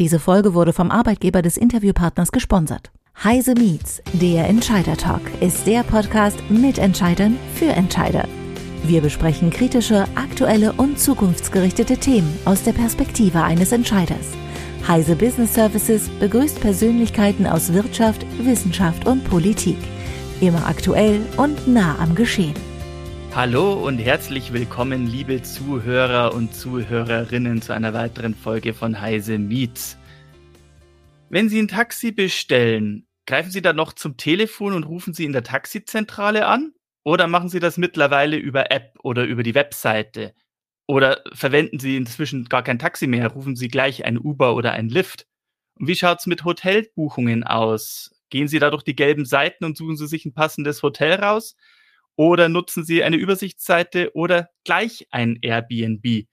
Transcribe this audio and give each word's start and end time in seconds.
Diese 0.00 0.18
Folge 0.18 0.54
wurde 0.54 0.72
vom 0.72 0.90
Arbeitgeber 0.90 1.40
des 1.40 1.56
Interviewpartners 1.56 2.32
gesponsert. 2.32 2.90
Heise 3.22 3.54
Meets, 3.54 4.02
der 4.14 4.48
Entscheider 4.48 4.96
Talk, 4.96 5.20
ist 5.40 5.68
der 5.68 5.84
Podcast 5.84 6.36
mit 6.48 6.78
Entscheidern 6.78 7.36
für 7.54 7.66
Entscheider. 7.66 8.26
Wir 8.82 9.00
besprechen 9.00 9.50
kritische, 9.50 10.06
aktuelle 10.16 10.72
und 10.72 10.98
zukunftsgerichtete 10.98 11.96
Themen 11.96 12.36
aus 12.44 12.64
der 12.64 12.72
Perspektive 12.72 13.44
eines 13.44 13.70
Entscheiders. 13.70 14.32
Heise 14.88 15.14
Business 15.14 15.54
Services 15.54 16.08
begrüßt 16.18 16.60
Persönlichkeiten 16.60 17.46
aus 17.46 17.72
Wirtschaft, 17.72 18.26
Wissenschaft 18.44 19.06
und 19.06 19.22
Politik. 19.30 19.78
Immer 20.40 20.66
aktuell 20.66 21.20
und 21.36 21.68
nah 21.68 21.96
am 22.00 22.16
Geschehen. 22.16 22.73
Hallo 23.34 23.72
und 23.84 23.98
herzlich 23.98 24.52
willkommen, 24.52 25.08
liebe 25.08 25.42
Zuhörer 25.42 26.34
und 26.34 26.54
Zuhörerinnen, 26.54 27.60
zu 27.62 27.72
einer 27.74 27.92
weiteren 27.92 28.32
Folge 28.32 28.74
von 28.74 29.00
Heise 29.00 29.40
Meets. 29.40 29.98
Wenn 31.30 31.48
Sie 31.48 31.60
ein 31.60 31.66
Taxi 31.66 32.12
bestellen, 32.12 33.08
greifen 33.26 33.50
Sie 33.50 33.60
dann 33.60 33.74
noch 33.74 33.92
zum 33.92 34.16
Telefon 34.16 34.72
und 34.72 34.84
rufen 34.84 35.14
Sie 35.14 35.24
in 35.24 35.32
der 35.32 35.42
Taxizentrale 35.42 36.46
an? 36.46 36.74
Oder 37.02 37.26
machen 37.26 37.48
Sie 37.48 37.58
das 37.58 37.76
mittlerweile 37.76 38.36
über 38.36 38.70
App 38.70 38.96
oder 39.02 39.24
über 39.24 39.42
die 39.42 39.56
Webseite? 39.56 40.32
Oder 40.86 41.20
verwenden 41.32 41.80
Sie 41.80 41.96
inzwischen 41.96 42.44
gar 42.44 42.62
kein 42.62 42.78
Taxi 42.78 43.08
mehr, 43.08 43.26
rufen 43.26 43.56
Sie 43.56 43.66
gleich 43.66 44.04
ein 44.04 44.16
Uber 44.16 44.54
oder 44.54 44.74
ein 44.74 44.88
Lyft? 44.88 45.26
Und 45.80 45.88
wie 45.88 45.96
schaut's 45.96 46.26
mit 46.26 46.44
Hotelbuchungen 46.44 47.42
aus? 47.42 48.14
Gehen 48.30 48.46
Sie 48.46 48.60
da 48.60 48.70
durch 48.70 48.84
die 48.84 48.94
gelben 48.94 49.24
Seiten 49.24 49.64
und 49.64 49.76
suchen 49.76 49.96
Sie 49.96 50.06
sich 50.06 50.24
ein 50.24 50.34
passendes 50.34 50.84
Hotel 50.84 51.14
raus? 51.14 51.56
Oder 52.16 52.48
nutzen 52.48 52.84
Sie 52.84 53.02
eine 53.02 53.16
Übersichtsseite 53.16 54.10
oder 54.14 54.48
gleich 54.64 55.06
ein 55.10 55.38
Airbnb. 55.42 56.26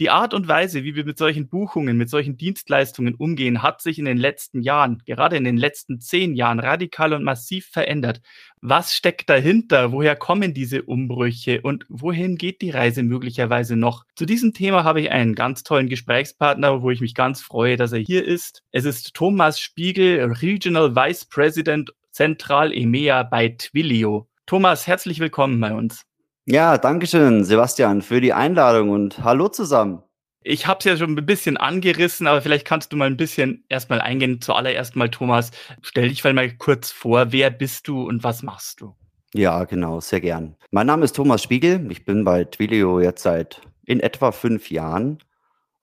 Die 0.00 0.10
Art 0.10 0.34
und 0.34 0.48
Weise, 0.48 0.82
wie 0.82 0.96
wir 0.96 1.04
mit 1.04 1.18
solchen 1.18 1.48
Buchungen, 1.48 1.96
mit 1.96 2.10
solchen 2.10 2.36
Dienstleistungen 2.36 3.14
umgehen, 3.14 3.62
hat 3.62 3.80
sich 3.80 4.00
in 4.00 4.06
den 4.06 4.18
letzten 4.18 4.60
Jahren, 4.60 5.00
gerade 5.06 5.36
in 5.36 5.44
den 5.44 5.56
letzten 5.56 6.00
zehn 6.00 6.34
Jahren, 6.34 6.58
radikal 6.58 7.12
und 7.12 7.22
massiv 7.22 7.66
verändert. 7.66 8.20
Was 8.60 8.92
steckt 8.92 9.30
dahinter? 9.30 9.92
Woher 9.92 10.16
kommen 10.16 10.52
diese 10.52 10.82
Umbrüche? 10.82 11.60
Und 11.60 11.86
wohin 11.88 12.34
geht 12.36 12.60
die 12.60 12.70
Reise 12.70 13.04
möglicherweise 13.04 13.76
noch? 13.76 14.04
Zu 14.16 14.26
diesem 14.26 14.52
Thema 14.52 14.82
habe 14.82 15.00
ich 15.00 15.12
einen 15.12 15.36
ganz 15.36 15.62
tollen 15.62 15.88
Gesprächspartner, 15.88 16.82
wo 16.82 16.90
ich 16.90 17.00
mich 17.00 17.14
ganz 17.14 17.40
freue, 17.40 17.76
dass 17.76 17.92
er 17.92 18.00
hier 18.00 18.24
ist. 18.24 18.64
Es 18.72 18.86
ist 18.86 19.14
Thomas 19.14 19.60
Spiegel, 19.60 20.24
Regional 20.24 20.96
Vice 20.96 21.26
President 21.26 21.92
Zentral 22.10 22.72
EMEA 22.72 23.22
bei 23.22 23.50
Twilio. 23.50 24.28
Thomas, 24.46 24.86
herzlich 24.86 25.20
willkommen 25.20 25.58
bei 25.58 25.72
uns. 25.72 26.04
Ja, 26.44 26.76
danke 26.76 27.06
schön, 27.06 27.44
Sebastian, 27.44 28.02
für 28.02 28.20
die 28.20 28.34
Einladung 28.34 28.90
und 28.90 29.24
hallo 29.24 29.48
zusammen. 29.48 30.02
Ich 30.42 30.66
habe 30.66 30.80
es 30.80 30.84
ja 30.84 30.98
schon 30.98 31.16
ein 31.16 31.24
bisschen 31.24 31.56
angerissen, 31.56 32.26
aber 32.26 32.42
vielleicht 32.42 32.66
kannst 32.66 32.92
du 32.92 32.98
mal 32.98 33.06
ein 33.06 33.16
bisschen 33.16 33.64
erstmal 33.70 34.02
eingehen. 34.02 34.42
Zuallererst 34.42 34.96
mal, 34.96 35.08
Thomas, 35.08 35.50
stell 35.80 36.10
dich 36.10 36.22
mal 36.22 36.50
kurz 36.56 36.90
vor, 36.90 37.32
wer 37.32 37.48
bist 37.48 37.88
du 37.88 38.06
und 38.06 38.22
was 38.22 38.42
machst 38.42 38.82
du? 38.82 38.94
Ja, 39.32 39.64
genau, 39.64 40.00
sehr 40.00 40.20
gern. 40.20 40.56
Mein 40.70 40.86
Name 40.86 41.06
ist 41.06 41.16
Thomas 41.16 41.42
Spiegel. 41.42 41.90
Ich 41.90 42.04
bin 42.04 42.24
bei 42.24 42.44
Twilio 42.44 43.00
jetzt 43.00 43.22
seit 43.22 43.62
in 43.86 44.00
etwa 44.00 44.30
fünf 44.30 44.70
Jahren. 44.70 45.20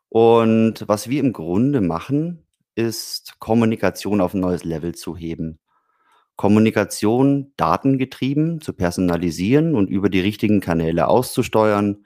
Und 0.09 0.87
was 0.87 1.09
wir 1.09 1.19
im 1.19 1.33
Grunde 1.33 1.81
machen, 1.81 2.45
ist 2.75 3.39
Kommunikation 3.39 4.21
auf 4.21 4.35
ein 4.35 4.41
neues 4.41 4.63
Level 4.63 4.93
zu 4.93 5.17
heben. 5.17 5.57
Kommunikation 6.35 7.53
datengetrieben 7.57 8.61
zu 8.61 8.73
personalisieren 8.73 9.75
und 9.75 9.89
über 9.89 10.09
die 10.09 10.21
richtigen 10.21 10.59
Kanäle 10.59 11.07
auszusteuern, 11.07 12.03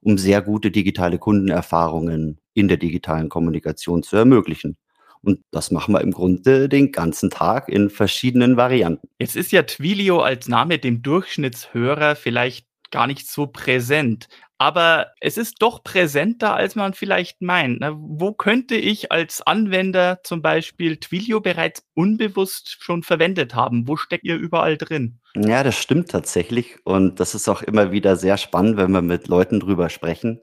um 0.00 0.18
sehr 0.18 0.42
gute 0.42 0.70
digitale 0.70 1.18
Kundenerfahrungen 1.18 2.38
in 2.54 2.68
der 2.68 2.76
digitalen 2.76 3.28
Kommunikation 3.28 4.02
zu 4.02 4.16
ermöglichen. 4.16 4.76
Und 5.22 5.40
das 5.50 5.70
machen 5.70 5.94
wir 5.94 6.00
im 6.00 6.12
Grunde 6.12 6.68
den 6.68 6.92
ganzen 6.92 7.30
Tag 7.30 7.68
in 7.68 7.90
verschiedenen 7.90 8.56
Varianten. 8.56 9.08
Jetzt 9.18 9.36
ist 9.36 9.52
ja 9.52 9.62
Twilio 9.62 10.20
als 10.20 10.48
Name 10.48 10.78
dem 10.78 11.02
Durchschnittshörer 11.02 12.14
vielleicht 12.14 12.66
gar 12.90 13.06
nicht 13.06 13.28
so 13.28 13.46
präsent 13.46 14.28
aber 14.58 15.12
es 15.20 15.38
ist 15.38 15.62
doch 15.62 15.84
präsenter, 15.84 16.54
als 16.54 16.74
man 16.74 16.92
vielleicht 16.92 17.40
meint. 17.40 17.80
Ne? 17.80 17.94
Wo 17.96 18.32
könnte 18.32 18.74
ich 18.74 19.12
als 19.12 19.40
Anwender 19.40 20.18
zum 20.24 20.42
Beispiel 20.42 20.96
Twilio 20.96 21.40
bereits 21.40 21.84
unbewusst 21.94 22.76
schon 22.82 23.04
verwendet 23.04 23.54
haben? 23.54 23.86
Wo 23.86 23.96
steckt 23.96 24.24
ihr 24.24 24.36
überall 24.36 24.76
drin? 24.76 25.20
Ja, 25.36 25.62
das 25.62 25.78
stimmt 25.78 26.10
tatsächlich. 26.10 26.84
Und 26.84 27.20
das 27.20 27.36
ist 27.36 27.48
auch 27.48 27.62
immer 27.62 27.92
wieder 27.92 28.16
sehr 28.16 28.36
spannend, 28.36 28.76
wenn 28.76 28.90
wir 28.90 29.02
mit 29.02 29.28
Leuten 29.28 29.60
drüber 29.60 29.88
sprechen, 29.88 30.40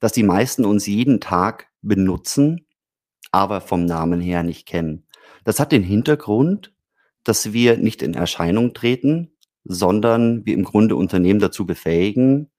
dass 0.00 0.12
die 0.12 0.22
meisten 0.22 0.64
uns 0.64 0.86
jeden 0.86 1.20
Tag 1.20 1.68
benutzen, 1.82 2.66
aber 3.30 3.60
vom 3.60 3.84
Namen 3.84 4.22
her 4.22 4.42
nicht 4.42 4.66
kennen. 4.66 5.06
Das 5.44 5.60
hat 5.60 5.70
den 5.70 5.82
Hintergrund, 5.82 6.72
dass 7.24 7.52
wir 7.52 7.76
nicht 7.76 8.00
in 8.00 8.14
Erscheinung 8.14 8.72
treten, 8.72 9.32
sondern 9.64 10.46
wir 10.46 10.54
im 10.54 10.64
Grunde 10.64 10.96
Unternehmen 10.96 11.40
dazu 11.40 11.66
befähigen, 11.66 12.49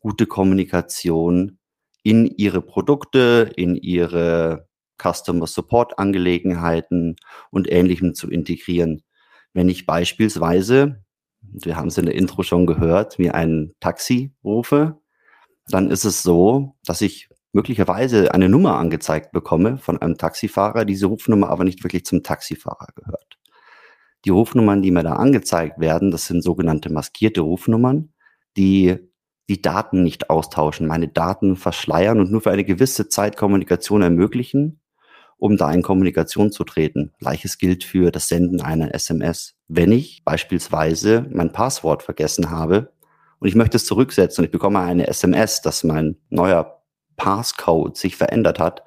gute 0.00 0.26
Kommunikation 0.26 1.58
in 2.02 2.26
ihre 2.26 2.62
Produkte, 2.62 3.50
in 3.56 3.76
ihre 3.76 4.68
Customer 5.00 5.46
Support 5.46 5.98
Angelegenheiten 5.98 7.16
und 7.50 7.70
Ähnlichem 7.70 8.14
zu 8.14 8.30
integrieren. 8.30 9.02
Wenn 9.52 9.68
ich 9.68 9.86
beispielsweise, 9.86 11.04
wir 11.40 11.76
haben 11.76 11.88
es 11.88 11.98
in 11.98 12.06
der 12.06 12.14
Intro 12.14 12.42
schon 12.42 12.66
gehört, 12.66 13.18
mir 13.18 13.34
ein 13.34 13.72
Taxi 13.80 14.32
rufe, 14.44 15.00
dann 15.68 15.90
ist 15.90 16.04
es 16.04 16.22
so, 16.22 16.76
dass 16.84 17.00
ich 17.00 17.28
möglicherweise 17.52 18.34
eine 18.34 18.48
Nummer 18.48 18.76
angezeigt 18.76 19.32
bekomme 19.32 19.78
von 19.78 20.00
einem 20.00 20.16
Taxifahrer, 20.16 20.84
diese 20.84 21.06
Rufnummer 21.06 21.48
aber 21.48 21.64
nicht 21.64 21.82
wirklich 21.84 22.04
zum 22.04 22.22
Taxifahrer 22.22 22.88
gehört. 22.94 23.38
Die 24.24 24.30
Rufnummern, 24.30 24.82
die 24.82 24.90
mir 24.90 25.02
da 25.02 25.14
angezeigt 25.14 25.78
werden, 25.78 26.10
das 26.10 26.26
sind 26.26 26.42
sogenannte 26.42 26.92
maskierte 26.92 27.40
Rufnummern, 27.40 28.12
die 28.56 29.07
die 29.48 29.62
Daten 29.62 30.02
nicht 30.02 30.30
austauschen, 30.30 30.86
meine 30.86 31.08
Daten 31.08 31.56
verschleiern 31.56 32.20
und 32.20 32.30
nur 32.30 32.40
für 32.40 32.50
eine 32.50 32.64
gewisse 32.64 33.08
Zeit 33.08 33.36
Kommunikation 33.36 34.02
ermöglichen, 34.02 34.80
um 35.38 35.56
da 35.56 35.72
in 35.72 35.82
Kommunikation 35.82 36.52
zu 36.52 36.64
treten. 36.64 37.12
Gleiches 37.18 37.58
gilt 37.58 37.84
für 37.84 38.10
das 38.10 38.28
Senden 38.28 38.60
einer 38.60 38.94
SMS. 38.94 39.54
Wenn 39.68 39.92
ich 39.92 40.22
beispielsweise 40.24 41.26
mein 41.30 41.52
Passwort 41.52 42.02
vergessen 42.02 42.50
habe 42.50 42.92
und 43.38 43.48
ich 43.48 43.54
möchte 43.54 43.76
es 43.76 43.86
zurücksetzen 43.86 44.42
und 44.42 44.46
ich 44.46 44.52
bekomme 44.52 44.80
eine 44.80 45.06
SMS, 45.06 45.62
dass 45.62 45.84
mein 45.84 46.16
neuer 46.28 46.82
Passcode 47.16 47.96
sich 47.96 48.16
verändert 48.16 48.58
hat, 48.58 48.82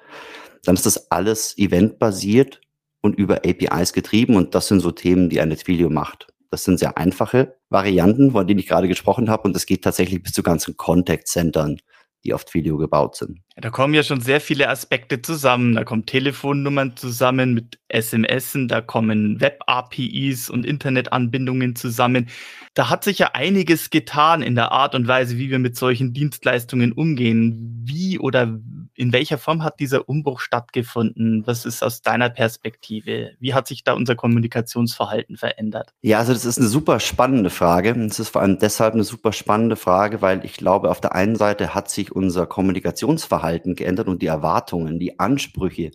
dann 0.64 0.74
ist 0.74 0.86
das 0.86 1.10
alles 1.10 1.58
eventbasiert 1.58 2.60
und 3.00 3.18
über 3.18 3.38
APIs 3.44 3.92
getrieben 3.92 4.36
und 4.36 4.54
das 4.54 4.68
sind 4.68 4.80
so 4.80 4.92
Themen, 4.92 5.28
die 5.28 5.40
eine 5.40 5.56
Twilio 5.56 5.90
macht. 5.90 6.31
Das 6.52 6.64
sind 6.64 6.78
sehr 6.78 6.98
einfache 6.98 7.56
Varianten, 7.70 8.32
von 8.32 8.46
denen 8.46 8.60
ich 8.60 8.66
gerade 8.66 8.86
gesprochen 8.86 9.30
habe. 9.30 9.44
Und 9.44 9.54
das 9.54 9.64
geht 9.64 9.82
tatsächlich 9.82 10.22
bis 10.22 10.32
zu 10.32 10.42
ganzen 10.42 10.76
Contact-Centern, 10.76 11.78
die 12.24 12.34
auf 12.34 12.44
Twilio 12.44 12.76
gebaut 12.76 13.16
sind. 13.16 13.38
Da 13.56 13.70
kommen 13.70 13.94
ja 13.94 14.02
schon 14.02 14.20
sehr 14.20 14.38
viele 14.38 14.68
Aspekte 14.68 15.22
zusammen. 15.22 15.74
Da 15.74 15.84
kommen 15.84 16.04
Telefonnummern 16.04 16.94
zusammen 16.94 17.54
mit 17.54 17.78
SMSen, 17.90 18.68
da 18.68 18.82
kommen 18.82 19.40
Web-APIs 19.40 20.50
und 20.50 20.66
Internetanbindungen 20.66 21.74
zusammen. 21.74 22.28
Da 22.74 22.90
hat 22.90 23.02
sich 23.02 23.18
ja 23.18 23.30
einiges 23.32 23.88
getan 23.88 24.42
in 24.42 24.54
der 24.54 24.72
Art 24.72 24.94
und 24.94 25.08
Weise, 25.08 25.38
wie 25.38 25.48
wir 25.48 25.58
mit 25.58 25.76
solchen 25.76 26.12
Dienstleistungen 26.12 26.92
umgehen. 26.92 27.82
Wie 27.86 28.18
oder 28.18 28.60
in 28.94 29.12
welcher 29.12 29.38
Form 29.38 29.64
hat 29.64 29.80
dieser 29.80 30.08
Umbruch 30.08 30.40
stattgefunden? 30.40 31.46
Was 31.46 31.64
ist 31.64 31.82
aus 31.82 32.02
deiner 32.02 32.28
Perspektive? 32.28 33.32
Wie 33.40 33.54
hat 33.54 33.66
sich 33.66 33.84
da 33.84 33.94
unser 33.94 34.16
Kommunikationsverhalten 34.16 35.36
verändert? 35.36 35.94
Ja, 36.02 36.18
also 36.18 36.32
das 36.32 36.44
ist 36.44 36.58
eine 36.58 36.68
super 36.68 37.00
spannende 37.00 37.50
Frage. 37.50 37.90
Es 37.90 38.18
ist 38.18 38.28
vor 38.28 38.42
allem 38.42 38.58
deshalb 38.58 38.94
eine 38.94 39.04
super 39.04 39.32
spannende 39.32 39.76
Frage, 39.76 40.20
weil 40.20 40.44
ich 40.44 40.54
glaube, 40.54 40.90
auf 40.90 41.00
der 41.00 41.14
einen 41.14 41.36
Seite 41.36 41.74
hat 41.74 41.90
sich 41.90 42.12
unser 42.12 42.46
Kommunikationsverhalten 42.46 43.74
geändert 43.74 44.08
und 44.08 44.20
die 44.20 44.26
Erwartungen, 44.26 44.98
die 44.98 45.18
Ansprüche, 45.18 45.90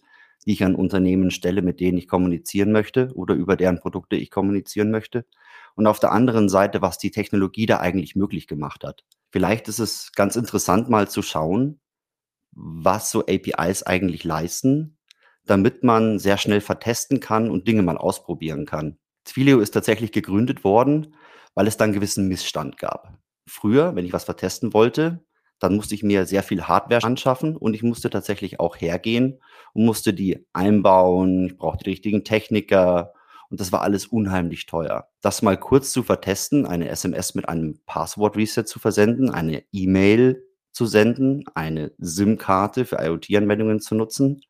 die 0.45 0.53
ich 0.53 0.63
an 0.63 0.75
Unternehmen 0.75 1.29
stelle, 1.29 1.61
mit 1.61 1.79
denen 1.79 1.97
ich 1.97 2.07
kommunizieren 2.07 2.71
möchte 2.71 3.11
oder 3.13 3.35
über 3.35 3.55
deren 3.55 3.79
Produkte 3.79 4.15
ich 4.15 4.31
kommunizieren 4.31 4.91
möchte. 4.91 5.25
Und 5.75 5.85
auf 5.85 6.00
der 6.00 6.11
anderen 6.11 6.50
Seite, 6.50 6.81
was 6.81 6.97
die 6.97 7.11
Technologie 7.11 7.67
da 7.67 7.77
eigentlich 7.77 8.15
möglich 8.15 8.47
gemacht 8.47 8.83
hat. 8.83 9.03
Vielleicht 9.29 9.67
ist 9.67 9.79
es 9.79 10.11
ganz 10.13 10.35
interessant 10.35 10.89
mal 10.89 11.07
zu 11.07 11.21
schauen, 11.21 11.79
was 12.57 13.12
so 13.12 13.21
APIs 13.27 13.83
eigentlich 13.83 14.24
leisten, 14.24 14.98
damit 15.45 15.83
man 15.83 16.19
sehr 16.19 16.38
schnell 16.38 16.59
vertesten 16.59 17.19
kann 17.19 17.51
und 17.51 17.68
Dinge 17.68 17.83
mal 17.83 17.98
ausprobieren 17.98 18.65
kann. 18.65 18.98
Twilio 19.25 19.59
ist 19.59 19.71
tatsächlich 19.71 20.12
gegründet 20.12 20.63
worden, 20.63 21.15
weil 21.54 21.68
es 21.68 21.77
dann 21.77 21.94
gewissen 21.94 22.27
Missstand 22.27 22.77
gab. 22.77 23.18
Früher, 23.45 23.95
wenn 23.95 24.06
ich 24.06 24.13
was 24.13 24.24
vertesten 24.24 24.74
wollte, 24.74 25.24
dann 25.59 25.75
musste 25.75 25.95
ich 25.95 26.04
mir 26.04 26.25
sehr 26.25 26.44
viel 26.44 26.63
Hardware 26.63 27.04
anschaffen 27.04 27.56
und 27.56 27.74
ich 27.74 27.83
musste 27.83 28.09
tatsächlich 28.09 28.60
auch 28.60 28.75
hergehen 28.75 29.39
und 29.74 29.86
musste 29.86 30.13
die 30.13 30.45
einbauen. 30.53 31.48
Ich 31.48 31.57
brauchte 31.57 31.86
die 31.86 31.92
richtigen 31.92 32.24
Techniker 32.24 33.13
und 33.50 33.60
das 33.60 33.71
war 33.71 33.81
alles 33.81 34.07
unheimlich 34.07 34.65
teuer. 34.65 35.07
Das 35.21 35.42
mal 35.42 35.57
kurz 35.57 35.92
zu 35.92 36.03
vertesten, 36.03 36.65
eine 36.65 36.89
SMS 36.89 37.33
mit 37.36 37.48
einem 37.48 37.80
Passwort-Reset 37.86 38.65
zu 38.65 38.80
versenden, 38.80 39.30
eine 39.31 39.63
E-Mail 39.71 40.46
zu 40.77 40.85
senden, 40.85 41.44
eine 41.56 41.91
SIM-Karte 41.97 42.85
für 42.85 43.03
IoT-Anwendungen 43.03 43.81
zu 43.81 43.95
nutzen. 43.95 44.41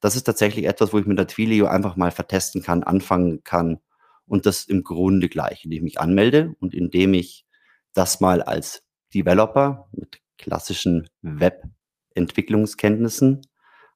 das 0.00 0.16
ist 0.16 0.24
tatsächlich 0.24 0.64
etwas, 0.66 0.92
wo 0.92 0.98
ich 0.98 1.06
mit 1.06 1.18
der 1.18 1.26
Twilio 1.26 1.66
einfach 1.66 1.96
mal 1.96 2.12
vertesten 2.12 2.62
kann, 2.62 2.84
anfangen 2.84 3.42
kann 3.42 3.80
und 4.26 4.46
das 4.46 4.66
im 4.66 4.84
Grunde 4.84 5.28
gleich, 5.28 5.64
indem 5.64 5.78
ich 5.78 5.82
mich 5.82 6.00
anmelde 6.00 6.54
und 6.60 6.74
indem 6.74 7.14
ich 7.14 7.44
das 7.92 8.20
mal 8.20 8.40
als 8.42 8.84
Developer 9.14 9.88
mit 9.92 10.20
klassischen 10.38 11.08
Web-Entwicklungskenntnissen 11.22 13.42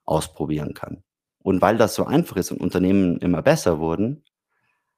ausprobieren 0.04 0.75
kann. 0.75 1.04
Und 1.38 1.62
weil 1.62 1.76
das 1.76 1.94
so 1.94 2.06
einfach 2.06 2.34
ist 2.36 2.50
und 2.50 2.60
Unternehmen 2.60 3.19
immer 3.19 3.42
besser 3.42 3.78
wurden, 3.78 4.25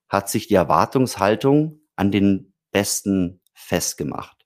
hat 0.08 0.30
sich 0.30 0.46
die 0.46 0.54
Erwartungshaltung 0.54 1.82
an 1.96 2.10
den 2.10 2.54
Besten 2.70 3.42
festgemacht. 3.52 4.39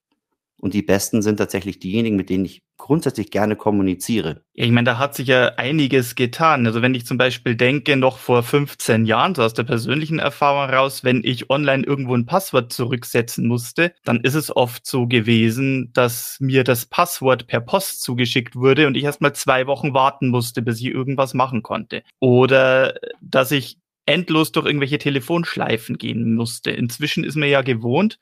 Und 0.64 0.72
die 0.72 0.80
Besten 0.80 1.20
sind 1.20 1.36
tatsächlich 1.36 1.78
diejenigen, 1.78 2.16
mit 2.16 2.30
denen 2.30 2.46
ich 2.46 2.62
grundsätzlich 2.78 3.30
gerne 3.30 3.54
kommuniziere. 3.54 4.46
Ich 4.54 4.70
meine, 4.70 4.86
da 4.86 4.98
hat 4.98 5.14
sich 5.14 5.28
ja 5.28 5.48
einiges 5.56 6.14
getan. 6.14 6.66
Also 6.66 6.80
wenn 6.80 6.94
ich 6.94 7.04
zum 7.04 7.18
Beispiel 7.18 7.54
denke, 7.54 7.96
noch 7.96 8.16
vor 8.16 8.42
15 8.42 9.04
Jahren, 9.04 9.34
so 9.34 9.42
aus 9.42 9.52
der 9.52 9.64
persönlichen 9.64 10.18
Erfahrung 10.18 10.70
heraus, 10.70 11.04
wenn 11.04 11.20
ich 11.22 11.50
online 11.50 11.84
irgendwo 11.84 12.16
ein 12.16 12.24
Passwort 12.24 12.72
zurücksetzen 12.72 13.46
musste, 13.46 13.92
dann 14.04 14.22
ist 14.22 14.32
es 14.32 14.56
oft 14.56 14.86
so 14.86 15.06
gewesen, 15.06 15.90
dass 15.92 16.38
mir 16.40 16.64
das 16.64 16.86
Passwort 16.86 17.46
per 17.46 17.60
Post 17.60 18.00
zugeschickt 18.00 18.56
wurde 18.56 18.86
und 18.86 18.96
ich 18.96 19.04
erst 19.04 19.20
mal 19.20 19.34
zwei 19.34 19.66
Wochen 19.66 19.92
warten 19.92 20.30
musste, 20.30 20.62
bis 20.62 20.80
ich 20.80 20.86
irgendwas 20.86 21.34
machen 21.34 21.62
konnte. 21.62 22.02
Oder 22.20 22.94
dass 23.20 23.50
ich 23.50 23.76
endlos 24.06 24.50
durch 24.50 24.64
irgendwelche 24.64 24.96
Telefonschleifen 24.96 25.98
gehen 25.98 26.34
musste. 26.34 26.70
Inzwischen 26.70 27.22
ist 27.22 27.36
mir 27.36 27.48
ja 27.48 27.60
gewohnt, 27.60 28.18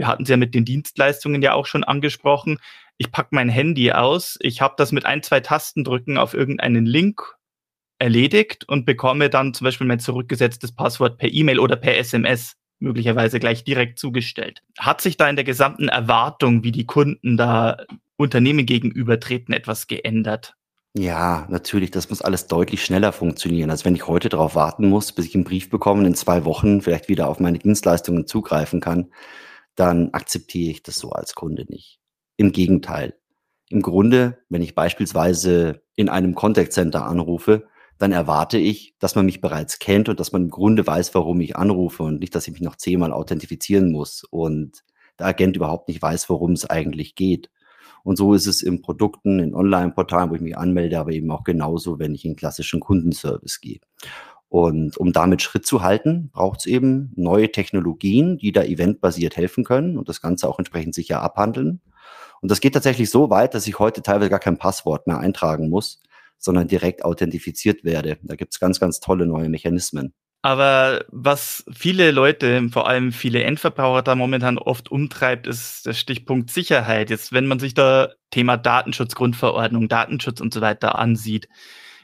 wir 0.00 0.06
hatten 0.06 0.22
es 0.22 0.30
ja 0.30 0.38
mit 0.38 0.54
den 0.54 0.64
Dienstleistungen 0.64 1.42
ja 1.42 1.52
auch 1.52 1.66
schon 1.66 1.84
angesprochen. 1.84 2.58
Ich 2.96 3.12
packe 3.12 3.34
mein 3.34 3.50
Handy 3.50 3.92
aus, 3.92 4.38
ich 4.40 4.62
habe 4.62 4.74
das 4.78 4.92
mit 4.92 5.04
ein, 5.04 5.22
zwei 5.22 5.40
Tastendrücken 5.40 6.16
auf 6.16 6.32
irgendeinen 6.32 6.86
Link 6.86 7.36
erledigt 7.98 8.66
und 8.66 8.86
bekomme 8.86 9.28
dann 9.28 9.52
zum 9.52 9.66
Beispiel 9.66 9.86
mein 9.86 10.00
zurückgesetztes 10.00 10.72
Passwort 10.72 11.18
per 11.18 11.30
E-Mail 11.30 11.58
oder 11.58 11.76
per 11.76 11.98
SMS 11.98 12.54
möglicherweise 12.78 13.40
gleich 13.40 13.62
direkt 13.62 13.98
zugestellt. 13.98 14.62
Hat 14.78 15.02
sich 15.02 15.18
da 15.18 15.28
in 15.28 15.36
der 15.36 15.44
gesamten 15.44 15.88
Erwartung, 15.88 16.64
wie 16.64 16.72
die 16.72 16.86
Kunden 16.86 17.36
da 17.36 17.76
Unternehmen 18.16 18.64
gegenübertreten, 18.64 19.52
etwas 19.52 19.86
geändert? 19.86 20.54
Ja, 20.96 21.46
natürlich, 21.50 21.90
das 21.90 22.08
muss 22.08 22.22
alles 22.22 22.46
deutlich 22.46 22.82
schneller 22.82 23.12
funktionieren. 23.12 23.70
Also 23.70 23.84
wenn 23.84 23.94
ich 23.94 24.06
heute 24.06 24.30
darauf 24.30 24.54
warten 24.54 24.88
muss, 24.88 25.12
bis 25.12 25.26
ich 25.26 25.34
einen 25.34 25.44
Brief 25.44 25.68
bekomme 25.68 26.00
und 26.00 26.06
in 26.06 26.14
zwei 26.14 26.46
Wochen 26.46 26.80
vielleicht 26.80 27.10
wieder 27.10 27.28
auf 27.28 27.38
meine 27.38 27.58
Dienstleistungen 27.58 28.26
zugreifen 28.26 28.80
kann, 28.80 29.10
dann 29.80 30.10
akzeptiere 30.12 30.70
ich 30.70 30.82
das 30.82 30.96
so 30.96 31.10
als 31.10 31.34
Kunde 31.34 31.64
nicht. 31.68 32.00
Im 32.36 32.52
Gegenteil. 32.52 33.14
Im 33.70 33.80
Grunde, 33.80 34.38
wenn 34.50 34.60
ich 34.60 34.74
beispielsweise 34.74 35.82
in 35.96 36.10
einem 36.10 36.34
Contact 36.34 36.72
Center 36.72 37.06
anrufe, 37.06 37.66
dann 37.96 38.12
erwarte 38.12 38.58
ich, 38.58 38.94
dass 38.98 39.14
man 39.14 39.24
mich 39.24 39.40
bereits 39.40 39.78
kennt 39.78 40.08
und 40.10 40.20
dass 40.20 40.32
man 40.32 40.42
im 40.42 40.50
Grunde 40.50 40.86
weiß, 40.86 41.14
warum 41.14 41.40
ich 41.40 41.56
anrufe 41.56 42.02
und 42.02 42.20
nicht, 42.20 42.34
dass 42.34 42.46
ich 42.46 42.52
mich 42.52 42.62
noch 42.62 42.76
zehnmal 42.76 43.12
authentifizieren 43.12 43.90
muss 43.90 44.24
und 44.24 44.84
der 45.18 45.26
Agent 45.26 45.56
überhaupt 45.56 45.88
nicht 45.88 46.02
weiß, 46.02 46.28
worum 46.28 46.52
es 46.52 46.68
eigentlich 46.68 47.14
geht. 47.14 47.50
Und 48.02 48.16
so 48.16 48.34
ist 48.34 48.46
es 48.46 48.62
in 48.62 48.82
Produkten, 48.82 49.38
in 49.38 49.54
Online-Portalen, 49.54 50.30
wo 50.30 50.34
ich 50.34 50.40
mich 50.40 50.56
anmelde, 50.58 50.98
aber 50.98 51.12
eben 51.12 51.30
auch 51.30 51.44
genauso, 51.44 51.98
wenn 51.98 52.14
ich 52.14 52.24
in 52.24 52.36
klassischen 52.36 52.80
Kundenservice 52.80 53.60
gehe. 53.60 53.80
Und 54.50 54.96
um 54.96 55.12
damit 55.12 55.42
Schritt 55.42 55.64
zu 55.64 55.80
halten, 55.80 56.28
braucht 56.32 56.60
es 56.60 56.66
eben 56.66 57.12
neue 57.14 57.52
Technologien, 57.52 58.36
die 58.36 58.50
da 58.50 58.64
eventbasiert 58.64 59.36
helfen 59.36 59.62
können 59.62 59.96
und 59.96 60.08
das 60.08 60.20
Ganze 60.20 60.48
auch 60.48 60.58
entsprechend 60.58 60.92
sicher 60.92 61.22
abhandeln. 61.22 61.80
Und 62.42 62.50
das 62.50 62.60
geht 62.60 62.74
tatsächlich 62.74 63.10
so 63.10 63.30
weit, 63.30 63.54
dass 63.54 63.68
ich 63.68 63.78
heute 63.78 64.02
teilweise 64.02 64.28
gar 64.28 64.40
kein 64.40 64.58
Passwort 64.58 65.06
mehr 65.06 65.20
eintragen 65.20 65.70
muss, 65.70 66.02
sondern 66.36 66.66
direkt 66.66 67.04
authentifiziert 67.04 67.84
werde. 67.84 68.18
Da 68.22 68.34
gibt 68.34 68.52
es 68.52 68.58
ganz, 68.58 68.80
ganz 68.80 68.98
tolle 68.98 69.24
neue 69.24 69.48
Mechanismen. 69.48 70.14
Aber 70.42 71.04
was 71.12 71.64
viele 71.72 72.10
Leute, 72.10 72.68
vor 72.72 72.88
allem 72.88 73.12
viele 73.12 73.44
Endverbraucher 73.44 74.02
da 74.02 74.16
momentan 74.16 74.58
oft 74.58 74.90
umtreibt, 74.90 75.46
ist 75.46 75.86
der 75.86 75.92
Stichpunkt 75.92 76.50
Sicherheit. 76.50 77.08
Jetzt, 77.10 77.32
wenn 77.32 77.46
man 77.46 77.60
sich 77.60 77.74
da 77.74 78.08
Thema 78.30 78.56
Datenschutz, 78.56 79.14
Grundverordnung, 79.14 79.88
Datenschutz 79.88 80.40
und 80.40 80.52
so 80.52 80.60
weiter 80.60 80.98
ansieht, 80.98 81.46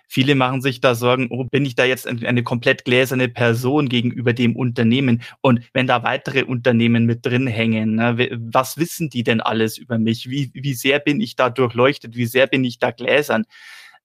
Viele 0.09 0.35
machen 0.35 0.61
sich 0.63 0.81
da 0.81 0.95
Sorgen, 0.95 1.29
oh, 1.31 1.45
bin 1.45 1.65
ich 1.65 1.75
da 1.75 1.85
jetzt 1.85 2.07
eine 2.07 2.43
komplett 2.43 2.85
gläserne 2.85 3.29
Person 3.29 3.89
gegenüber 3.89 4.33
dem 4.33 4.55
Unternehmen? 4.55 5.23
Und 5.41 5.61
wenn 5.73 5.87
da 5.87 6.03
weitere 6.03 6.45
Unternehmen 6.45 7.07
mit 7.07 7.27
drin 7.27 7.47
hängen, 7.47 7.97
ne, 7.97 8.31
was 8.39 8.77
wissen 8.77 9.11
die 9.11 9.25
denn 9.25 9.41
alles 9.41 9.79
über 9.79 9.99
mich? 9.99 10.31
Wie, 10.31 10.51
wie 10.55 10.75
sehr 10.75 11.01
bin 11.01 11.21
ich 11.21 11.37
da 11.37 11.51
durchleuchtet? 11.51 12.17
Wie 12.17 12.27
sehr 12.27 12.47
bin 12.47 12.65
ich 12.65 12.79
da 12.79 12.93
gläsern? 12.93 13.45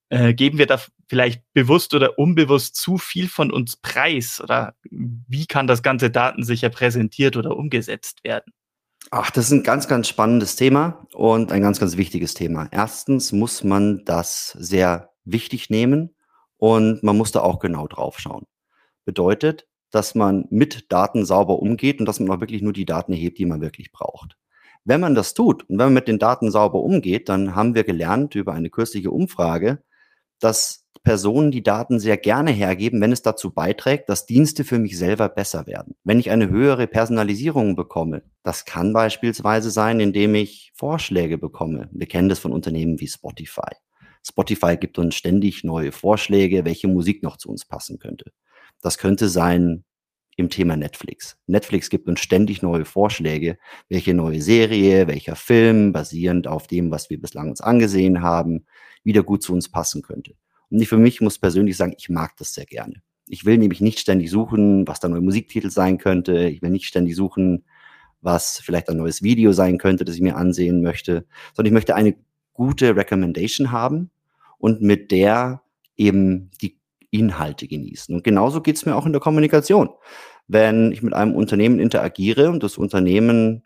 Äh, 0.08 0.34
geben 0.34 0.58
wir 0.58 0.66
da 0.66 0.78
vielleicht 1.08 1.42
bewusst 1.54 1.94
oder 1.94 2.18
unbewusst 2.18 2.76
zu 2.76 2.98
viel 2.98 3.28
von 3.28 3.50
uns 3.50 3.76
preis? 3.76 4.40
Oder 4.42 4.74
wie 4.90 5.46
kann 5.46 5.66
das 5.66 5.82
ganze 5.82 6.10
datensicher 6.10 6.68
präsentiert 6.68 7.36
oder 7.36 7.56
umgesetzt 7.56 8.24
werden? 8.24 8.52
Ach, 9.10 9.30
das 9.30 9.46
ist 9.46 9.52
ein 9.52 9.62
ganz, 9.62 9.88
ganz 9.88 10.08
spannendes 10.08 10.56
Thema 10.56 11.06
und 11.12 11.52
ein 11.52 11.62
ganz, 11.62 11.80
ganz 11.80 11.96
wichtiges 11.96 12.34
Thema. 12.34 12.68
Erstens 12.70 13.32
muss 13.32 13.64
man 13.64 14.04
das 14.04 14.50
sehr 14.58 15.11
wichtig 15.24 15.70
nehmen 15.70 16.14
und 16.56 17.02
man 17.02 17.16
muss 17.16 17.32
da 17.32 17.40
auch 17.40 17.58
genau 17.58 17.86
drauf 17.86 18.18
schauen. 18.18 18.46
Bedeutet, 19.04 19.66
dass 19.90 20.14
man 20.14 20.46
mit 20.50 20.90
Daten 20.90 21.24
sauber 21.24 21.58
umgeht 21.58 22.00
und 22.00 22.06
dass 22.06 22.20
man 22.20 22.30
auch 22.30 22.40
wirklich 22.40 22.62
nur 22.62 22.72
die 22.72 22.86
Daten 22.86 23.12
erhebt, 23.12 23.38
die 23.38 23.46
man 23.46 23.60
wirklich 23.60 23.92
braucht. 23.92 24.36
Wenn 24.84 25.00
man 25.00 25.14
das 25.14 25.34
tut 25.34 25.62
und 25.68 25.78
wenn 25.78 25.86
man 25.86 25.94
mit 25.94 26.08
den 26.08 26.18
Daten 26.18 26.50
sauber 26.50 26.80
umgeht, 26.80 27.28
dann 27.28 27.54
haben 27.54 27.74
wir 27.74 27.84
gelernt 27.84 28.34
über 28.34 28.52
eine 28.52 28.70
kürzliche 28.70 29.10
Umfrage, 29.10 29.82
dass 30.40 30.82
Personen 31.04 31.50
die 31.50 31.62
Daten 31.62 31.98
sehr 31.98 32.16
gerne 32.16 32.52
hergeben, 32.52 33.00
wenn 33.00 33.12
es 33.12 33.22
dazu 33.22 33.50
beiträgt, 33.52 34.08
dass 34.08 34.26
Dienste 34.26 34.64
für 34.64 34.78
mich 34.78 34.96
selber 34.96 35.28
besser 35.28 35.66
werden. 35.66 35.94
Wenn 36.04 36.20
ich 36.20 36.30
eine 36.30 36.48
höhere 36.48 36.86
Personalisierung 36.86 37.74
bekomme, 37.74 38.22
das 38.44 38.64
kann 38.64 38.92
beispielsweise 38.92 39.70
sein, 39.70 39.98
indem 39.98 40.34
ich 40.34 40.72
Vorschläge 40.74 41.38
bekomme. 41.38 41.88
Wir 41.92 42.06
kennen 42.06 42.28
das 42.28 42.38
von 42.38 42.52
Unternehmen 42.52 43.00
wie 43.00 43.08
Spotify. 43.08 43.72
Spotify 44.26 44.76
gibt 44.76 44.98
uns 44.98 45.14
ständig 45.14 45.64
neue 45.64 45.92
Vorschläge, 45.92 46.64
welche 46.64 46.88
Musik 46.88 47.22
noch 47.22 47.36
zu 47.36 47.48
uns 47.50 47.64
passen 47.64 47.98
könnte. 47.98 48.32
Das 48.80 48.98
könnte 48.98 49.28
sein 49.28 49.84
im 50.36 50.48
Thema 50.48 50.76
Netflix. 50.76 51.36
Netflix 51.46 51.90
gibt 51.90 52.08
uns 52.08 52.20
ständig 52.20 52.62
neue 52.62 52.84
Vorschläge, 52.84 53.58
welche 53.88 54.14
neue 54.14 54.40
Serie, 54.40 55.06
welcher 55.06 55.36
Film, 55.36 55.92
basierend 55.92 56.46
auf 56.46 56.66
dem, 56.66 56.90
was 56.90 57.10
wir 57.10 57.20
bislang 57.20 57.50
uns 57.50 57.60
angesehen 57.60 58.22
haben, 58.22 58.66
wieder 59.04 59.22
gut 59.22 59.42
zu 59.42 59.52
uns 59.52 59.68
passen 59.68 60.02
könnte. 60.02 60.34
Und 60.70 60.80
ich 60.80 60.88
für 60.88 60.96
mich 60.96 61.20
muss 61.20 61.38
persönlich 61.38 61.76
sagen, 61.76 61.94
ich 61.98 62.08
mag 62.08 62.36
das 62.38 62.54
sehr 62.54 62.64
gerne. 62.64 63.02
Ich 63.28 63.44
will 63.44 63.58
nämlich 63.58 63.80
nicht 63.80 63.98
ständig 63.98 64.30
suchen, 64.30 64.86
was 64.88 65.00
da 65.00 65.08
neue 65.08 65.20
Musiktitel 65.20 65.70
sein 65.70 65.98
könnte. 65.98 66.48
Ich 66.48 66.62
will 66.62 66.70
nicht 66.70 66.86
ständig 66.86 67.14
suchen, 67.14 67.64
was 68.20 68.60
vielleicht 68.60 68.88
ein 68.88 68.96
neues 68.96 69.22
Video 69.22 69.52
sein 69.52 69.78
könnte, 69.78 70.04
das 70.04 70.14
ich 70.14 70.22
mir 70.22 70.36
ansehen 70.36 70.82
möchte, 70.82 71.26
sondern 71.54 71.72
ich 71.72 71.74
möchte 71.74 71.94
eine 71.94 72.16
gute 72.52 72.96
Recommendation 72.96 73.72
haben 73.72 74.10
und 74.58 74.82
mit 74.82 75.10
der 75.10 75.62
eben 75.96 76.50
die 76.60 76.80
Inhalte 77.10 77.68
genießen. 77.68 78.14
Und 78.14 78.24
genauso 78.24 78.62
geht 78.62 78.76
es 78.76 78.86
mir 78.86 78.96
auch 78.96 79.06
in 79.06 79.12
der 79.12 79.20
Kommunikation. 79.20 79.90
Wenn 80.48 80.92
ich 80.92 81.02
mit 81.02 81.14
einem 81.14 81.34
Unternehmen 81.34 81.78
interagiere 81.78 82.50
und 82.50 82.62
das 82.62 82.78
Unternehmen 82.78 83.62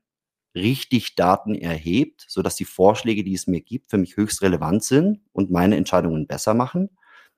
richtig 0.54 1.14
Daten 1.14 1.54
erhebt, 1.54 2.24
sodass 2.28 2.56
die 2.56 2.64
Vorschläge, 2.64 3.22
die 3.22 3.34
es 3.34 3.46
mir 3.46 3.60
gibt, 3.60 3.90
für 3.90 3.98
mich 3.98 4.16
höchst 4.16 4.42
relevant 4.42 4.82
sind 4.82 5.20
und 5.32 5.50
meine 5.50 5.76
Entscheidungen 5.76 6.26
besser 6.26 6.54
machen, 6.54 6.90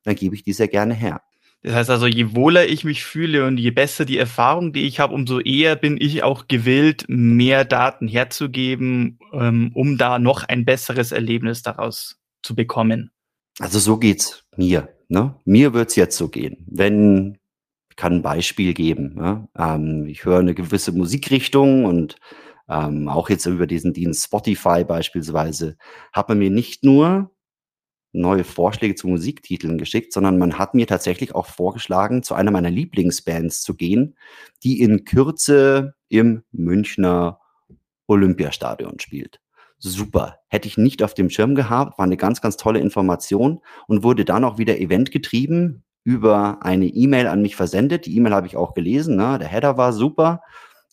dann 0.05 0.14
gebe 0.14 0.35
ich 0.35 0.43
die 0.43 0.52
sehr 0.52 0.69
gerne 0.69 0.95
her. 0.95 1.21
Das 1.62 1.75
heißt 1.75 1.91
also, 1.91 2.07
je 2.07 2.35
wohler 2.35 2.67
ich 2.67 2.85
mich 2.85 3.05
fühle 3.05 3.45
und 3.47 3.59
je 3.59 3.73
besser 3.73 4.05
die 4.05 4.19
Erfahrung, 4.19 4.73
die 4.73 4.87
ich 4.87 5.00
habe, 5.00 5.15
umso 5.15 5.41
eher 5.41 5.75
bin 5.75 5.97
ich 6.00 6.23
auch 6.23 6.47
gewillt, 6.47 7.05
mehr 7.09 7.65
Daten 7.65 8.07
herzugeben, 8.07 9.19
ähm, 9.33 9.73
um 9.75 9.99
da 9.99 10.19
noch 10.19 10.45
ein 10.45 10.65
besseres 10.65 11.11
Erlebnis 11.11 11.62
daraus 11.62 12.19
zu 12.43 12.55
bekommen. 12.55 13.11
Also 13.59 13.81
so 13.81 13.97
geht's 13.97 14.45
mir. 14.57 14.88
Ne? 15.09 15.35
Mir 15.45 15.75
wird's 15.75 15.97
jetzt 15.97 16.17
so 16.17 16.29
gehen. 16.29 16.65
Wenn 16.69 17.38
ich 17.91 17.97
kann 17.97 18.15
ein 18.15 18.23
Beispiel 18.23 18.75
geben. 18.75 19.15
Ne? 19.17 19.49
Ähm, 19.59 20.07
ich 20.07 20.25
höre 20.25 20.38
eine 20.38 20.55
gewisse 20.55 20.93
Musikrichtung 20.93 21.85
und 21.85 22.17
ähm, 22.69 23.09
auch 23.09 23.31
jetzt 23.31 23.47
über 23.47 23.67
diesen 23.67 23.93
Dienst 23.93 24.25
Spotify 24.25 24.85
beispielsweise 24.85 25.77
hat 26.12 26.29
man 26.29 26.38
mir 26.38 26.50
nicht 26.50 26.85
nur 26.85 27.33
neue 28.21 28.45
Vorschläge 28.45 28.95
zu 28.95 29.09
Musiktiteln 29.09 29.79
geschickt, 29.79 30.13
sondern 30.13 30.39
man 30.39 30.59
hat 30.59 30.75
mir 30.75 30.87
tatsächlich 30.87 31.35
auch 31.35 31.47
vorgeschlagen, 31.47 32.23
zu 32.23 32.35
einer 32.35 32.51
meiner 32.51 32.71
Lieblingsbands 32.71 33.63
zu 33.63 33.75
gehen, 33.75 34.17
die 34.63 34.81
in 34.81 35.05
Kürze 35.05 35.95
im 36.09 36.43
Münchner 36.53 37.41
Olympiastadion 38.07 38.99
spielt. 38.99 39.41
Super. 39.79 40.39
Hätte 40.49 40.67
ich 40.67 40.77
nicht 40.77 41.03
auf 41.03 41.15
dem 41.15 41.31
Schirm 41.31 41.55
gehabt, 41.55 41.99
war 41.99 42.05
eine 42.05 42.17
ganz, 42.17 42.41
ganz 42.41 42.57
tolle 42.57 42.81
Information 42.81 43.61
und 43.87 44.03
wurde 44.03 44.25
dann 44.25 44.45
auch 44.45 44.59
wieder 44.59 44.79
eventgetrieben 44.79 45.85
über 46.03 46.63
eine 46.63 46.87
E-Mail 46.87 47.27
an 47.29 47.43
mich 47.43 47.55
versendet. 47.55 48.07
Die 48.07 48.17
E-Mail 48.17 48.35
habe 48.35 48.47
ich 48.47 48.57
auch 48.57 48.75
gelesen, 48.75 49.17
ne? 49.17 49.39
der 49.39 49.49
Header 49.49 49.77
war 49.77 49.93
super. 49.93 50.43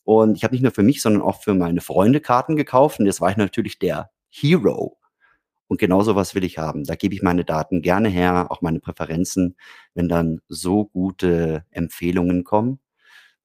Und 0.04 0.38
ich 0.38 0.44
habe 0.44 0.54
nicht 0.54 0.62
nur 0.62 0.72
für 0.72 0.84
mich, 0.84 1.02
sondern 1.02 1.24
auch 1.24 1.42
für 1.42 1.56
meine 1.56 1.82
Freunde 1.82 2.22
Karten 2.22 2.56
gekauft. 2.56 3.00
Und 3.00 3.08
jetzt 3.08 3.22
war 3.22 3.32
ich 3.32 3.38
natürlich 3.38 3.80
der 3.80 4.12
Hero 4.30 4.98
Und 5.68 5.80
genau 5.80 6.04
sowas 6.04 6.36
will 6.36 6.44
ich 6.44 6.58
haben. 6.58 6.84
Da 6.84 6.96
gebe 6.96 7.16
ich 7.16 7.22
meine 7.22 7.44
Daten 7.44 7.82
gerne 7.82 8.10
her, 8.10 8.48
auch 8.50 8.62
meine 8.62 8.80
Präferenzen, 8.80 9.56
wenn 9.94 10.08
dann 10.08 10.42
so 10.48 10.86
gute 10.86 11.66
Empfehlungen 11.72 12.44
kommen, 12.44 12.80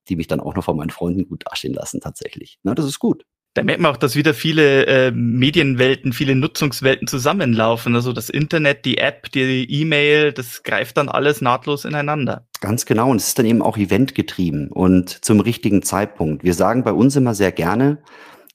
die 0.09 0.17
mich 0.17 0.27
dann 0.27 0.41
auch 0.41 0.55
noch 0.55 0.65
von 0.65 0.77
meinen 0.77 0.91
Freunden 0.91 1.27
gut 1.27 1.45
dastehen 1.47 1.75
lassen 1.75 2.01
tatsächlich. 2.01 2.59
Na, 2.63 2.75
das 2.75 2.87
ist 2.87 2.99
gut. 2.99 3.25
Da 3.55 3.65
merkt 3.65 3.81
man 3.81 3.91
auch, 3.91 3.97
dass 3.97 4.15
wieder 4.15 4.33
viele 4.33 4.87
äh, 4.87 5.11
Medienwelten, 5.11 6.13
viele 6.13 6.37
Nutzungswelten 6.37 7.09
zusammenlaufen. 7.09 7.97
Also 7.97 8.13
das 8.13 8.31
Internet, 8.31 8.85
die 8.85 8.99
App, 8.99 9.33
die 9.33 9.69
E-Mail, 9.69 10.33
das 10.33 10.63
greift 10.63 10.97
dann 10.97 11.09
alles 11.09 11.41
nahtlos 11.41 11.85
ineinander. 11.85 12.47
Ganz 12.61 12.87
genau. 12.87 13.11
Und 13.11 13.17
es 13.17 13.29
ist 13.29 13.39
dann 13.41 13.47
eben 13.47 13.61
auch 13.61 13.77
eventgetrieben 13.77 14.71
und 14.71 15.25
zum 15.25 15.41
richtigen 15.41 15.83
Zeitpunkt. 15.83 16.45
Wir 16.45 16.55
sagen 16.55 16.85
bei 16.85 16.93
uns 16.93 17.17
immer 17.17 17.35
sehr 17.35 17.51
gerne, 17.51 17.99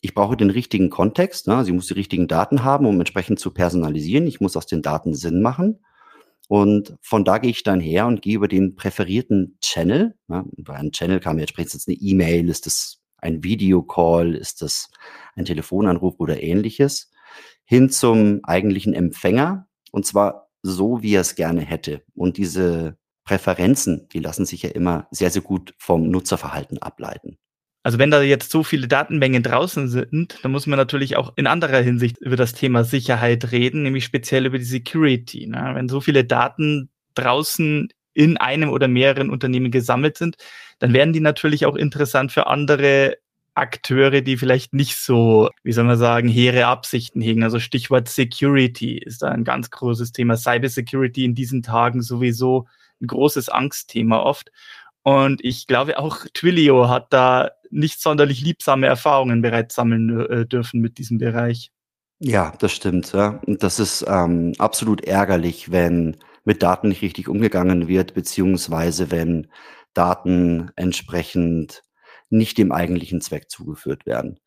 ich 0.05 0.13
brauche 0.13 0.38
den 0.38 0.51
richtigen 0.51 0.91
Kontext. 0.91 1.47
Ne? 1.47 1.55
Also 1.55 1.69
ich 1.69 1.75
muss 1.75 1.88
die 1.88 1.95
richtigen 1.95 2.27
Daten 2.27 2.63
haben, 2.63 2.85
um 2.85 3.00
entsprechend 3.00 3.39
zu 3.39 3.50
personalisieren. 3.50 4.27
Ich 4.27 4.39
muss 4.39 4.55
aus 4.55 4.67
den 4.67 4.83
Daten 4.83 5.15
Sinn 5.15 5.41
machen. 5.41 5.79
Und 6.47 6.95
von 7.01 7.25
da 7.25 7.39
gehe 7.39 7.50
ich 7.50 7.63
dann 7.63 7.79
her 7.79 8.05
und 8.05 8.21
gehe 8.21 8.35
über 8.35 8.47
den 8.47 8.75
präferierten 8.75 9.57
Channel. 9.62 10.15
Ne? 10.27 10.45
Bei 10.57 10.75
einem 10.75 10.91
Channel 10.91 11.19
kann 11.19 11.38
mir 11.38 11.41
entsprechend 11.41 11.74
jetzt 11.74 11.88
eine 11.88 11.97
E-Mail, 11.97 12.47
ist 12.50 12.67
das 12.67 13.01
ein 13.17 13.43
Videocall, 13.43 14.35
ist 14.35 14.62
das 14.62 14.91
ein 15.35 15.45
Telefonanruf 15.45 16.13
oder 16.19 16.39
ähnliches, 16.43 17.12
hin 17.63 17.89
zum 17.89 18.41
eigentlichen 18.43 18.93
Empfänger. 18.93 19.67
Und 19.91 20.05
zwar 20.05 20.51
so, 20.62 21.01
wie 21.01 21.15
er 21.15 21.21
es 21.21 21.33
gerne 21.33 21.62
hätte. 21.62 22.03
Und 22.13 22.38
diese 22.38 23.00
Präferenzen, 23.24 24.07
die 24.13 24.19
lassen 24.19 24.45
sich 24.45 24.62
ja 24.62 24.69
immer 24.69 25.07
sehr, 25.09 25.31
sehr 25.31 25.41
gut 25.41 25.74
vom 25.79 26.12
Nutzerverhalten 26.12 26.77
ableiten. 26.77 27.39
Also 27.85 27.99
wenn 27.99 28.09
da 28.09 28.19
jetzt 28.23 28.49
so 28.49 28.63
viele 28.63 28.87
Datenmengen 28.87 29.43
draußen 29.43 29.87
sind, 29.87 30.39
dann 30.41 30.51
muss 30.51 30.65
man 30.65 30.77
natürlich 30.77 31.17
auch 31.17 31.33
in 31.35 31.45
anderer 31.45 31.81
Hinsicht 31.81 32.17
über 32.17 32.35
das 32.35 32.55
Thema 32.55 32.83
Sicherheit 32.83 33.51
reden, 33.51 33.83
nämlich 33.83 34.05
speziell 34.05 34.47
über 34.47 34.57
die 34.57 34.63
Security. 34.63 35.45
Ne? 35.45 35.73
Wenn 35.75 35.87
so 35.87 36.01
viele 36.01 36.25
Daten 36.25 36.89
draußen 37.13 37.89
in 38.15 38.37
einem 38.37 38.69
oder 38.69 38.87
mehreren 38.87 39.29
Unternehmen 39.29 39.69
gesammelt 39.69 40.17
sind, 40.17 40.37
dann 40.79 40.93
werden 40.93 41.13
die 41.13 41.19
natürlich 41.19 41.67
auch 41.67 41.75
interessant 41.75 42.31
für 42.31 42.47
andere 42.47 43.17
Akteure, 43.53 44.21
die 44.21 44.37
vielleicht 44.37 44.73
nicht 44.73 44.95
so, 44.95 45.51
wie 45.61 45.71
soll 45.71 45.83
man 45.83 45.99
sagen, 45.99 46.27
hehre 46.27 46.65
Absichten 46.65 47.21
hegen. 47.21 47.43
Also 47.43 47.59
Stichwort 47.59 48.09
Security 48.09 48.97
ist 48.97 49.21
da 49.21 49.27
ein 49.27 49.43
ganz 49.43 49.69
großes 49.69 50.11
Thema. 50.11 50.37
Cyber 50.37 50.69
Security 50.69 51.23
in 51.23 51.35
diesen 51.35 51.61
Tagen 51.61 52.01
sowieso 52.01 52.65
ein 52.99 53.05
großes 53.05 53.49
Angstthema 53.49 54.21
oft. 54.23 54.51
Und 55.05 55.45
ich 55.45 55.67
glaube 55.67 56.00
auch 56.00 56.25
Twilio 56.33 56.89
hat 56.89 57.13
da 57.13 57.51
nicht 57.69 58.01
sonderlich 58.01 58.41
liebsame 58.41 58.88
Erfahrungen 58.88 59.43
bereits 59.43 59.75
sammeln 59.75 60.19
äh, 60.19 60.45
dürfen 60.47 60.81
mit 60.81 60.97
diesem 60.97 61.19
Bereich. 61.19 61.71
Ja, 62.19 62.53
das 62.57 62.71
stimmt. 62.71 63.13
Ja. 63.13 63.39
Und 63.45 63.62
das 63.62 63.79
ist 63.79 64.03
ähm, 64.07 64.53
absolut 64.57 65.03
ärgerlich, 65.03 65.71
wenn 65.71 66.17
mit 66.43 66.63
Daten 66.63 66.89
nicht 66.89 67.03
richtig 67.03 67.29
umgegangen 67.29 67.88
wird, 67.88 68.15
beziehungsweise 68.15 69.12
wenn 69.12 69.47
Daten 69.93 70.71
entsprechend 70.75 71.83
nicht 72.31 72.57
dem 72.57 72.71
eigentlichen 72.71 73.21
Zweck 73.21 73.51
zugeführt 73.51 74.07
werden. 74.07 74.39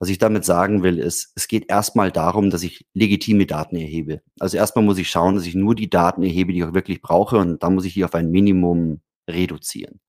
Was 0.00 0.08
ich 0.08 0.18
damit 0.18 0.44
sagen 0.44 0.82
will, 0.82 0.98
ist, 0.98 1.30
es 1.36 1.46
geht 1.46 1.70
erstmal 1.70 2.10
darum, 2.10 2.50
dass 2.50 2.64
ich 2.64 2.84
legitime 2.94 3.46
Daten 3.46 3.76
erhebe. 3.76 4.22
Also 4.40 4.56
erstmal 4.56 4.84
muss 4.84 4.98
ich 4.98 5.08
schauen, 5.08 5.36
dass 5.36 5.46
ich 5.46 5.54
nur 5.54 5.76
die 5.76 5.88
Daten 5.88 6.24
erhebe, 6.24 6.52
die 6.52 6.58
ich 6.58 6.64
auch 6.64 6.74
wirklich 6.74 7.00
brauche 7.00 7.38
und 7.38 7.62
dann 7.62 7.76
muss 7.76 7.84
ich 7.84 7.94
die 7.94 8.04
auf 8.04 8.16
ein 8.16 8.32
Minimum 8.32 9.00
reduzieren. 9.28 10.00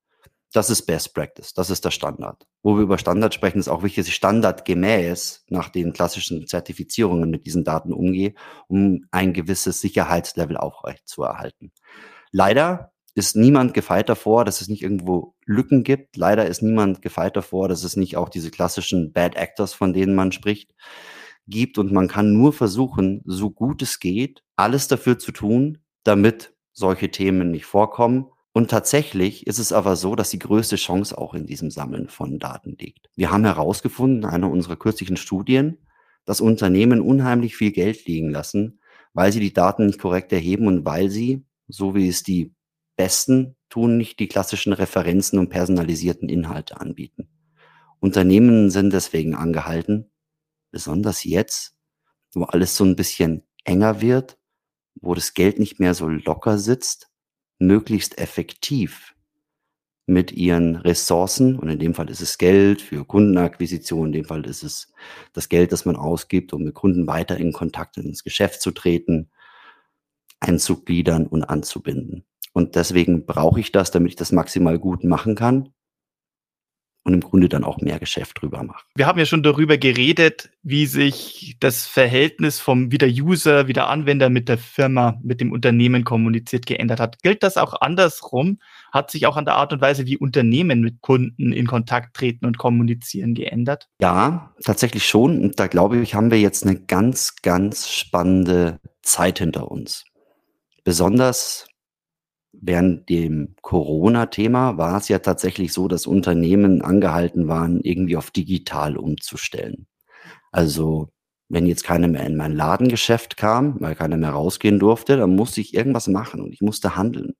Das 0.52 0.70
ist 0.70 0.86
Best 0.86 1.12
Practice, 1.12 1.52
das 1.52 1.70
ist 1.70 1.84
der 1.84 1.90
Standard. 1.90 2.46
Wo 2.62 2.76
wir 2.76 2.82
über 2.82 2.98
Standard 2.98 3.34
sprechen, 3.34 3.58
ist 3.58 3.68
auch 3.68 3.82
wichtig, 3.82 4.04
dass 4.04 4.08
ich 4.08 4.14
standardgemäß 4.14 5.44
nach 5.50 5.68
den 5.68 5.92
klassischen 5.92 6.46
Zertifizierungen 6.46 7.28
mit 7.28 7.46
diesen 7.46 7.64
Daten 7.64 7.92
umgehe, 7.92 8.32
um 8.68 9.04
ein 9.10 9.34
gewisses 9.34 9.80
Sicherheitslevel 9.80 10.56
aufrechtzuerhalten. 10.56 11.72
Leider 12.30 12.92
ist 13.14 13.34
niemand 13.34 13.74
gefeit 13.74 14.08
davor, 14.08 14.44
dass 14.44 14.60
es 14.60 14.68
nicht 14.68 14.82
irgendwo 14.82 15.34
Lücken 15.44 15.84
gibt. 15.84 16.16
Leider 16.16 16.46
ist 16.46 16.62
niemand 16.62 17.02
gefeit 17.02 17.36
davor, 17.36 17.68
dass 17.68 17.82
es 17.82 17.96
nicht 17.96 18.16
auch 18.16 18.28
diese 18.28 18.50
klassischen 18.50 19.12
Bad 19.12 19.36
Actors, 19.36 19.72
von 19.72 19.92
denen 19.92 20.14
man 20.14 20.32
spricht, 20.32 20.74
gibt. 21.46 21.78
Und 21.78 21.92
man 21.92 22.08
kann 22.08 22.32
nur 22.32 22.52
versuchen, 22.52 23.22
so 23.24 23.50
gut 23.50 23.82
es 23.82 24.00
geht, 24.00 24.42
alles 24.54 24.86
dafür 24.86 25.18
zu 25.18 25.32
tun, 25.32 25.78
damit 26.04 26.54
solche 26.72 27.10
Themen 27.10 27.50
nicht 27.50 27.64
vorkommen 27.64 28.30
und 28.56 28.70
tatsächlich 28.70 29.46
ist 29.46 29.58
es 29.58 29.70
aber 29.70 29.96
so, 29.96 30.16
dass 30.16 30.30
die 30.30 30.38
größte 30.38 30.76
Chance 30.76 31.18
auch 31.18 31.34
in 31.34 31.44
diesem 31.44 31.70
Sammeln 31.70 32.08
von 32.08 32.38
Daten 32.38 32.74
liegt. 32.80 33.10
Wir 33.14 33.30
haben 33.30 33.44
herausgefunden, 33.44 34.22
in 34.22 34.24
einer 34.24 34.50
unserer 34.50 34.76
kürzlichen 34.76 35.18
Studien, 35.18 35.76
dass 36.24 36.40
Unternehmen 36.40 37.02
unheimlich 37.02 37.54
viel 37.54 37.70
Geld 37.70 38.06
liegen 38.06 38.30
lassen, 38.30 38.80
weil 39.12 39.30
sie 39.30 39.40
die 39.40 39.52
Daten 39.52 39.84
nicht 39.84 39.98
korrekt 39.98 40.32
erheben 40.32 40.68
und 40.68 40.86
weil 40.86 41.10
sie, 41.10 41.44
so 41.68 41.94
wie 41.94 42.08
es 42.08 42.22
die 42.22 42.54
Besten 42.96 43.56
tun, 43.68 43.98
nicht 43.98 44.20
die 44.20 44.26
klassischen 44.26 44.72
Referenzen 44.72 45.38
und 45.38 45.50
personalisierten 45.50 46.30
Inhalte 46.30 46.80
anbieten. 46.80 47.28
Unternehmen 48.00 48.70
sind 48.70 48.90
deswegen 48.90 49.34
angehalten, 49.34 50.10
besonders 50.70 51.24
jetzt, 51.24 51.76
wo 52.32 52.44
alles 52.44 52.74
so 52.74 52.86
ein 52.86 52.96
bisschen 52.96 53.42
enger 53.64 54.00
wird, 54.00 54.38
wo 54.94 55.12
das 55.12 55.34
Geld 55.34 55.58
nicht 55.58 55.78
mehr 55.78 55.92
so 55.92 56.08
locker 56.08 56.56
sitzt, 56.56 57.05
möglichst 57.58 58.18
effektiv 58.18 59.14
mit 60.06 60.30
ihren 60.32 60.76
Ressourcen, 60.76 61.58
und 61.58 61.68
in 61.68 61.78
dem 61.78 61.94
Fall 61.94 62.08
ist 62.10 62.20
es 62.20 62.38
Geld 62.38 62.80
für 62.80 63.04
Kundenakquisition, 63.04 64.08
in 64.08 64.12
dem 64.12 64.24
Fall 64.24 64.46
ist 64.46 64.62
es 64.62 64.92
das 65.32 65.48
Geld, 65.48 65.72
das 65.72 65.84
man 65.84 65.96
ausgibt, 65.96 66.52
um 66.52 66.62
mit 66.62 66.74
Kunden 66.74 67.06
weiter 67.06 67.36
in 67.36 67.52
Kontakt 67.52 67.96
ins 67.96 68.22
Geschäft 68.22 68.62
zu 68.62 68.70
treten, 68.70 69.30
einzugliedern 70.38 71.26
und 71.26 71.42
anzubinden. 71.44 72.24
Und 72.52 72.76
deswegen 72.76 73.26
brauche 73.26 73.60
ich 73.60 73.72
das, 73.72 73.90
damit 73.90 74.10
ich 74.10 74.16
das 74.16 74.32
maximal 74.32 74.78
gut 74.78 75.02
machen 75.02 75.34
kann 75.34 75.72
und 77.06 77.14
im 77.14 77.20
Grunde 77.20 77.48
dann 77.48 77.62
auch 77.62 77.78
mehr 77.80 78.00
Geschäft 78.00 78.42
drüber 78.42 78.64
mache. 78.64 78.84
Wir 78.96 79.06
haben 79.06 79.18
ja 79.18 79.26
schon 79.26 79.44
darüber 79.44 79.78
geredet, 79.78 80.50
wie 80.62 80.86
sich 80.86 81.56
das 81.60 81.86
Verhältnis 81.86 82.58
vom 82.58 82.90
wieder 82.90 83.06
User, 83.06 83.68
wieder 83.68 83.88
Anwender 83.88 84.28
mit 84.28 84.48
der 84.48 84.58
Firma, 84.58 85.18
mit 85.22 85.40
dem 85.40 85.52
Unternehmen 85.52 86.02
kommuniziert 86.04 86.66
geändert 86.66 86.98
hat. 86.98 87.22
Gilt 87.22 87.44
das 87.44 87.56
auch 87.56 87.80
andersrum? 87.80 88.58
Hat 88.92 89.12
sich 89.12 89.26
auch 89.26 89.36
an 89.36 89.44
der 89.44 89.54
Art 89.54 89.72
und 89.72 89.80
Weise, 89.80 90.06
wie 90.06 90.18
Unternehmen 90.18 90.80
mit 90.80 91.00
Kunden 91.00 91.52
in 91.52 91.68
Kontakt 91.68 92.16
treten 92.16 92.44
und 92.44 92.58
kommunizieren, 92.58 93.34
geändert? 93.34 93.88
Ja, 94.00 94.52
tatsächlich 94.64 95.06
schon. 95.06 95.40
Und 95.40 95.60
da 95.60 95.68
glaube 95.68 95.98
ich, 95.98 96.14
haben 96.14 96.32
wir 96.32 96.40
jetzt 96.40 96.66
eine 96.66 96.74
ganz, 96.74 97.36
ganz 97.36 97.88
spannende 97.88 98.80
Zeit 99.02 99.38
hinter 99.38 99.70
uns. 99.70 100.04
Besonders 100.82 101.68
während 102.60 103.08
dem 103.08 103.54
Corona-Thema 103.62 104.78
war 104.78 104.98
es 104.98 105.08
ja 105.08 105.18
tatsächlich 105.18 105.72
so, 105.72 105.88
dass 105.88 106.06
Unternehmen 106.06 106.82
angehalten 106.82 107.48
waren, 107.48 107.80
irgendwie 107.80 108.16
auf 108.16 108.30
digital 108.30 108.96
umzustellen. 108.96 109.86
Also 110.52 111.10
wenn 111.48 111.66
jetzt 111.66 111.84
keiner 111.84 112.08
mehr 112.08 112.26
in 112.26 112.36
mein 112.36 112.54
Ladengeschäft 112.54 113.36
kam, 113.36 113.80
weil 113.80 113.94
keiner 113.94 114.16
mehr 114.16 114.30
rausgehen 114.30 114.78
durfte, 114.78 115.16
dann 115.16 115.36
musste 115.36 115.60
ich 115.60 115.74
irgendwas 115.74 116.08
machen 116.08 116.40
und 116.40 116.52
ich 116.52 116.60
musste 116.60 116.96
handeln. 116.96 117.34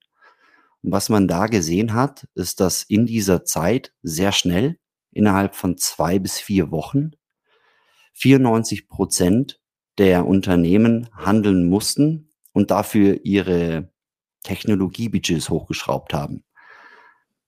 Und 0.83 0.93
was 0.93 1.09
man 1.09 1.27
da 1.27 1.47
gesehen 1.47 1.95
hat, 1.95 2.29
ist, 2.35 2.61
dass 2.61 2.83
in 2.85 3.07
dieser 3.07 3.45
Zeit 3.45 3.93
sehr 4.03 4.33
schnell, 4.33 4.79
innerhalb 5.11 5.57
von 5.57 5.77
zwei 5.79 6.19
bis 6.19 6.39
vier 6.39 6.71
Wochen, 6.71 7.13
94 8.15 8.89
Prozent 8.89 9.61
der 9.99 10.27
Unternehmen 10.27 11.09
handeln 11.15 11.65
mussten 11.69 12.31
und 12.53 12.71
dafür 12.71 13.21
ihre 13.25 13.91
Technologiebudgets 14.47 15.51
hochgeschraubt 15.51 16.15
haben. 16.15 16.45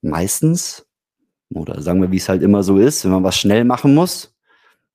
Meistens, 0.01 0.85
oder 1.53 1.81
sagen 1.81 2.01
wir, 2.01 2.11
wie 2.11 2.17
es 2.17 2.29
halt 2.29 2.43
immer 2.43 2.63
so 2.63 2.77
ist, 2.77 3.03
wenn 3.03 3.11
man 3.11 3.23
was 3.23 3.37
schnell 3.37 3.63
machen 3.65 3.95
muss, 3.95 4.35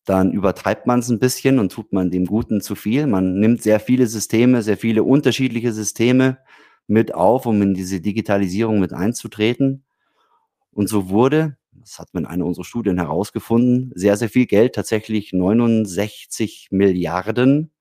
dann 0.04 0.32
übertreibt 0.32 0.86
man 0.86 1.00
es 1.00 1.08
ein 1.08 1.18
bisschen 1.18 1.58
und 1.58 1.72
tut 1.72 1.92
man 1.92 2.10
dem 2.10 2.26
Guten 2.26 2.60
zu 2.60 2.74
viel. 2.74 3.06
Man 3.06 3.40
nimmt 3.40 3.62
sehr 3.62 3.80
viele 3.80 4.06
Systeme, 4.06 4.62
sehr 4.62 4.76
viele 4.76 5.02
unterschiedliche 5.02 5.72
Systeme 5.72 6.38
mit 6.86 7.14
auf, 7.14 7.46
um 7.46 7.60
in 7.62 7.74
diese 7.74 8.00
Digitalisierung 8.00 8.80
mit 8.80 8.92
einzutreten. 8.92 9.84
Und 10.72 10.88
so 10.88 11.08
wurde, 11.08 11.56
das 11.72 11.98
hat 11.98 12.12
man 12.12 12.24
in 12.24 12.30
einer 12.30 12.44
unserer 12.44 12.64
Studien 12.64 12.98
herausgefunden, 12.98 13.92
sehr, 13.94 14.16
sehr 14.16 14.28
viel 14.28 14.46
Geld, 14.46 14.74
tatsächlich 14.74 15.32
69 15.32 16.68
Milliarden 16.70 17.72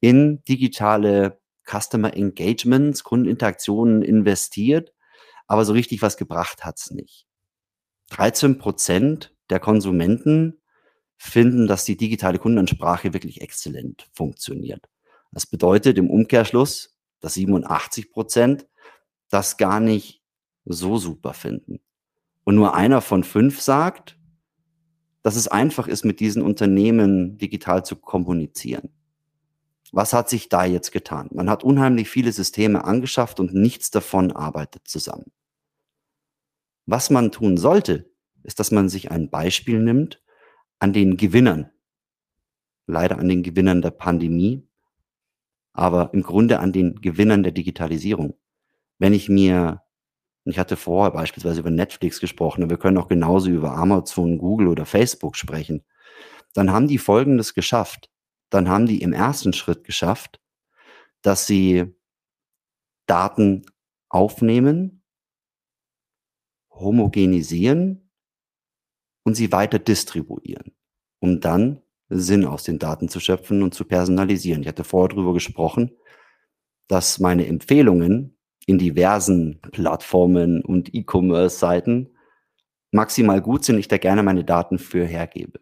in 0.00 0.42
digitale 0.44 1.39
Customer 1.70 2.14
Engagements, 2.16 3.04
Kundeninteraktionen 3.04 4.02
investiert, 4.02 4.92
aber 5.46 5.64
so 5.64 5.72
richtig 5.72 6.02
was 6.02 6.16
gebracht 6.16 6.64
hat's 6.64 6.90
nicht. 6.90 7.26
13 8.10 8.58
Prozent 8.58 9.34
der 9.50 9.60
Konsumenten 9.60 10.60
finden, 11.16 11.66
dass 11.66 11.84
die 11.84 11.96
digitale 11.96 12.38
Kundenansprache 12.38 13.12
wirklich 13.12 13.40
exzellent 13.40 14.08
funktioniert. 14.12 14.88
Das 15.32 15.46
bedeutet 15.46 15.98
im 15.98 16.10
Umkehrschluss, 16.10 16.96
dass 17.20 17.34
87 17.34 18.10
Prozent 18.10 18.66
das 19.28 19.56
gar 19.56 19.80
nicht 19.80 20.22
so 20.64 20.98
super 20.98 21.34
finden. 21.34 21.80
Und 22.44 22.56
nur 22.56 22.74
einer 22.74 23.00
von 23.00 23.22
fünf 23.22 23.60
sagt, 23.60 24.18
dass 25.22 25.36
es 25.36 25.46
einfach 25.46 25.86
ist, 25.86 26.04
mit 26.04 26.20
diesen 26.20 26.42
Unternehmen 26.42 27.36
digital 27.38 27.84
zu 27.84 27.96
kommunizieren. 27.96 28.90
Was 29.92 30.12
hat 30.12 30.28
sich 30.28 30.48
da 30.48 30.64
jetzt 30.64 30.92
getan? 30.92 31.28
Man 31.32 31.50
hat 31.50 31.64
unheimlich 31.64 32.08
viele 32.08 32.32
Systeme 32.32 32.84
angeschafft 32.84 33.40
und 33.40 33.54
nichts 33.54 33.90
davon 33.90 34.32
arbeitet 34.32 34.86
zusammen. 34.86 35.32
Was 36.86 37.10
man 37.10 37.32
tun 37.32 37.56
sollte, 37.56 38.10
ist, 38.42 38.60
dass 38.60 38.70
man 38.70 38.88
sich 38.88 39.10
ein 39.10 39.30
Beispiel 39.30 39.80
nimmt 39.80 40.22
an 40.78 40.92
den 40.92 41.16
Gewinnern. 41.16 41.70
Leider 42.86 43.18
an 43.18 43.28
den 43.28 43.42
Gewinnern 43.42 43.82
der 43.82 43.90
Pandemie, 43.90 44.66
aber 45.72 46.12
im 46.14 46.22
Grunde 46.22 46.60
an 46.60 46.72
den 46.72 47.00
Gewinnern 47.00 47.42
der 47.42 47.52
Digitalisierung. 47.52 48.34
Wenn 48.98 49.12
ich 49.12 49.28
mir, 49.28 49.82
ich 50.44 50.58
hatte 50.58 50.76
vorher 50.76 51.12
beispielsweise 51.12 51.60
über 51.60 51.70
Netflix 51.70 52.20
gesprochen, 52.20 52.62
aber 52.62 52.70
wir 52.70 52.78
können 52.78 52.98
auch 52.98 53.08
genauso 53.08 53.50
über 53.50 53.76
Amazon, 53.76 54.38
Google 54.38 54.68
oder 54.68 54.86
Facebook 54.86 55.36
sprechen, 55.36 55.84
dann 56.54 56.72
haben 56.72 56.88
die 56.88 56.98
Folgendes 56.98 57.54
geschafft. 57.54 58.10
Dann 58.50 58.68
haben 58.68 58.86
die 58.86 59.02
im 59.02 59.12
ersten 59.12 59.52
Schritt 59.52 59.84
geschafft, 59.84 60.40
dass 61.22 61.46
sie 61.46 61.94
Daten 63.06 63.64
aufnehmen, 64.08 65.02
homogenisieren 66.70 68.10
und 69.24 69.34
sie 69.34 69.52
weiter 69.52 69.78
distribuieren, 69.78 70.72
um 71.20 71.40
dann 71.40 71.82
Sinn 72.08 72.44
aus 72.44 72.64
den 72.64 72.78
Daten 72.78 73.08
zu 73.08 73.20
schöpfen 73.20 73.62
und 73.62 73.74
zu 73.74 73.84
personalisieren. 73.84 74.62
Ich 74.62 74.68
hatte 74.68 74.84
vorher 74.84 75.08
darüber 75.08 75.32
gesprochen, 75.32 75.96
dass 76.88 77.20
meine 77.20 77.46
Empfehlungen 77.46 78.36
in 78.66 78.78
diversen 78.78 79.60
Plattformen 79.60 80.62
und 80.62 80.92
E-Commerce-Seiten 80.92 82.16
maximal 82.90 83.40
gut 83.40 83.64
sind, 83.64 83.78
ich 83.78 83.88
da 83.88 83.98
gerne 83.98 84.22
meine 84.22 84.44
Daten 84.44 84.78
für 84.78 85.04
hergebe. 85.04 85.60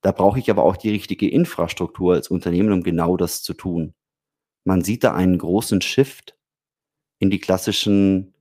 Da 0.00 0.12
brauche 0.12 0.38
ich 0.38 0.50
aber 0.50 0.64
auch 0.64 0.76
die 0.76 0.90
richtige 0.90 1.28
Infrastruktur 1.28 2.14
als 2.14 2.28
Unternehmen, 2.28 2.72
um 2.72 2.82
genau 2.82 3.16
das 3.16 3.42
zu 3.42 3.54
tun. 3.54 3.94
Man 4.64 4.82
sieht 4.82 5.04
da 5.04 5.14
einen 5.14 5.38
großen 5.38 5.80
Shift 5.80 6.36
in 7.18 7.30
die 7.30 7.40
klassischen 7.40 8.34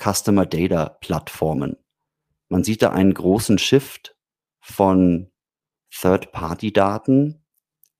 Customer 0.00 0.46
Data 0.46 0.88
Plattformen. 1.00 1.76
Man 2.48 2.64
sieht 2.64 2.82
da 2.82 2.92
einen 2.92 3.14
großen 3.14 3.58
Shift 3.58 4.16
von 4.60 5.30
Third-Party-Daten 5.90 7.44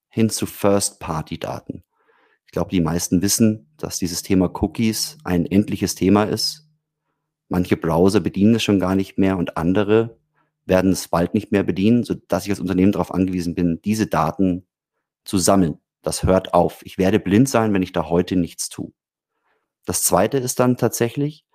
hin 0.09 0.31
zu 0.31 0.47
First-Party-Daten. 0.47 1.85
Ich 2.47 2.53
glaube, 2.53 2.71
die 2.71 2.81
meisten 2.81 3.21
wissen, 3.21 3.75
dass 3.77 3.99
dieses 3.99 4.23
Thema 4.23 4.51
Cookies 4.63 5.19
ein 5.25 5.45
endliches 5.45 5.95
Thema 5.95 6.25
ist. 6.25 6.69
Manche 7.49 7.77
Browser 7.77 8.21
bedienen 8.21 8.55
es 8.55 8.63
schon 8.63 8.79
gar 8.79 8.95
nicht 8.95 9.19
mehr 9.19 9.37
und 9.37 9.57
andere 9.57 10.19
werden 10.67 10.93
es 10.93 11.09
bald 11.09 11.35
nicht 11.35 11.53
mehr 11.53 11.63
bedienen, 11.63 12.05
so 12.05 12.15
dass 12.15 12.45
ich 12.45 12.51
als 12.51 12.61
Unternehmen 12.61 12.93
darauf 12.93 13.13
angewiesen 13.13 13.55
bin, 13.55 13.81
diese 13.83 14.07
Daten 14.07 14.67
zu 15.25 15.39
sammeln. 15.39 15.79
Das 16.03 16.23
hört 16.23 16.55
auf. 16.55 16.81
Ich 16.85 16.99
werde 16.99 17.19
blind 17.19 17.49
sein, 17.49 17.73
wenn 17.73 17.83
ich 17.83 17.93
da 17.93 18.09
heute 18.09 18.37
nichts 18.37 18.69
tue. 18.69 18.93
Das 19.85 20.03
zweite 20.03 20.39
ist 20.39 20.61
dann 20.61 20.77
tatsächlich, 20.77 21.47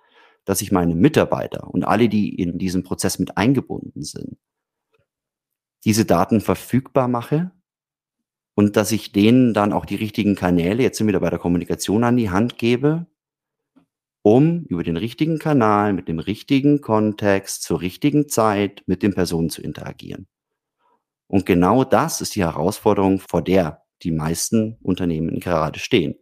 dass 0.44 0.62
ich 0.62 0.72
meine 0.72 0.94
Mitarbeiter 0.94 1.68
und 1.68 1.84
alle, 1.84 2.08
die 2.08 2.34
in 2.34 2.58
diesem 2.58 2.82
Prozess 2.82 3.18
mit 3.18 3.36
eingebunden 3.36 4.02
sind, 4.02 4.38
diese 5.84 6.04
Daten 6.04 6.40
verfügbar 6.40 7.08
mache 7.08 7.50
und 8.54 8.76
dass 8.76 8.92
ich 8.92 9.12
denen 9.12 9.54
dann 9.54 9.72
auch 9.72 9.86
die 9.86 9.96
richtigen 9.96 10.34
Kanäle, 10.34 10.82
jetzt 10.82 10.98
sind 10.98 11.06
wir 11.06 11.12
wieder 11.12 11.20
bei 11.20 11.30
der 11.30 11.38
Kommunikation 11.38 12.04
an 12.04 12.16
die 12.16 12.30
Hand 12.30 12.58
gebe, 12.58 13.06
um 14.22 14.64
über 14.64 14.82
den 14.82 14.96
richtigen 14.96 15.38
Kanal, 15.38 15.92
mit 15.92 16.08
dem 16.08 16.18
richtigen 16.18 16.80
Kontext, 16.80 17.62
zur 17.62 17.80
richtigen 17.80 18.28
Zeit 18.28 18.82
mit 18.86 19.02
den 19.02 19.14
Personen 19.14 19.50
zu 19.50 19.62
interagieren. 19.62 20.26
Und 21.26 21.46
genau 21.46 21.84
das 21.84 22.20
ist 22.20 22.34
die 22.34 22.44
Herausforderung, 22.44 23.20
vor 23.20 23.42
der 23.42 23.82
die 24.02 24.10
meisten 24.10 24.78
Unternehmen 24.82 25.40
gerade 25.40 25.78
stehen. 25.78 26.16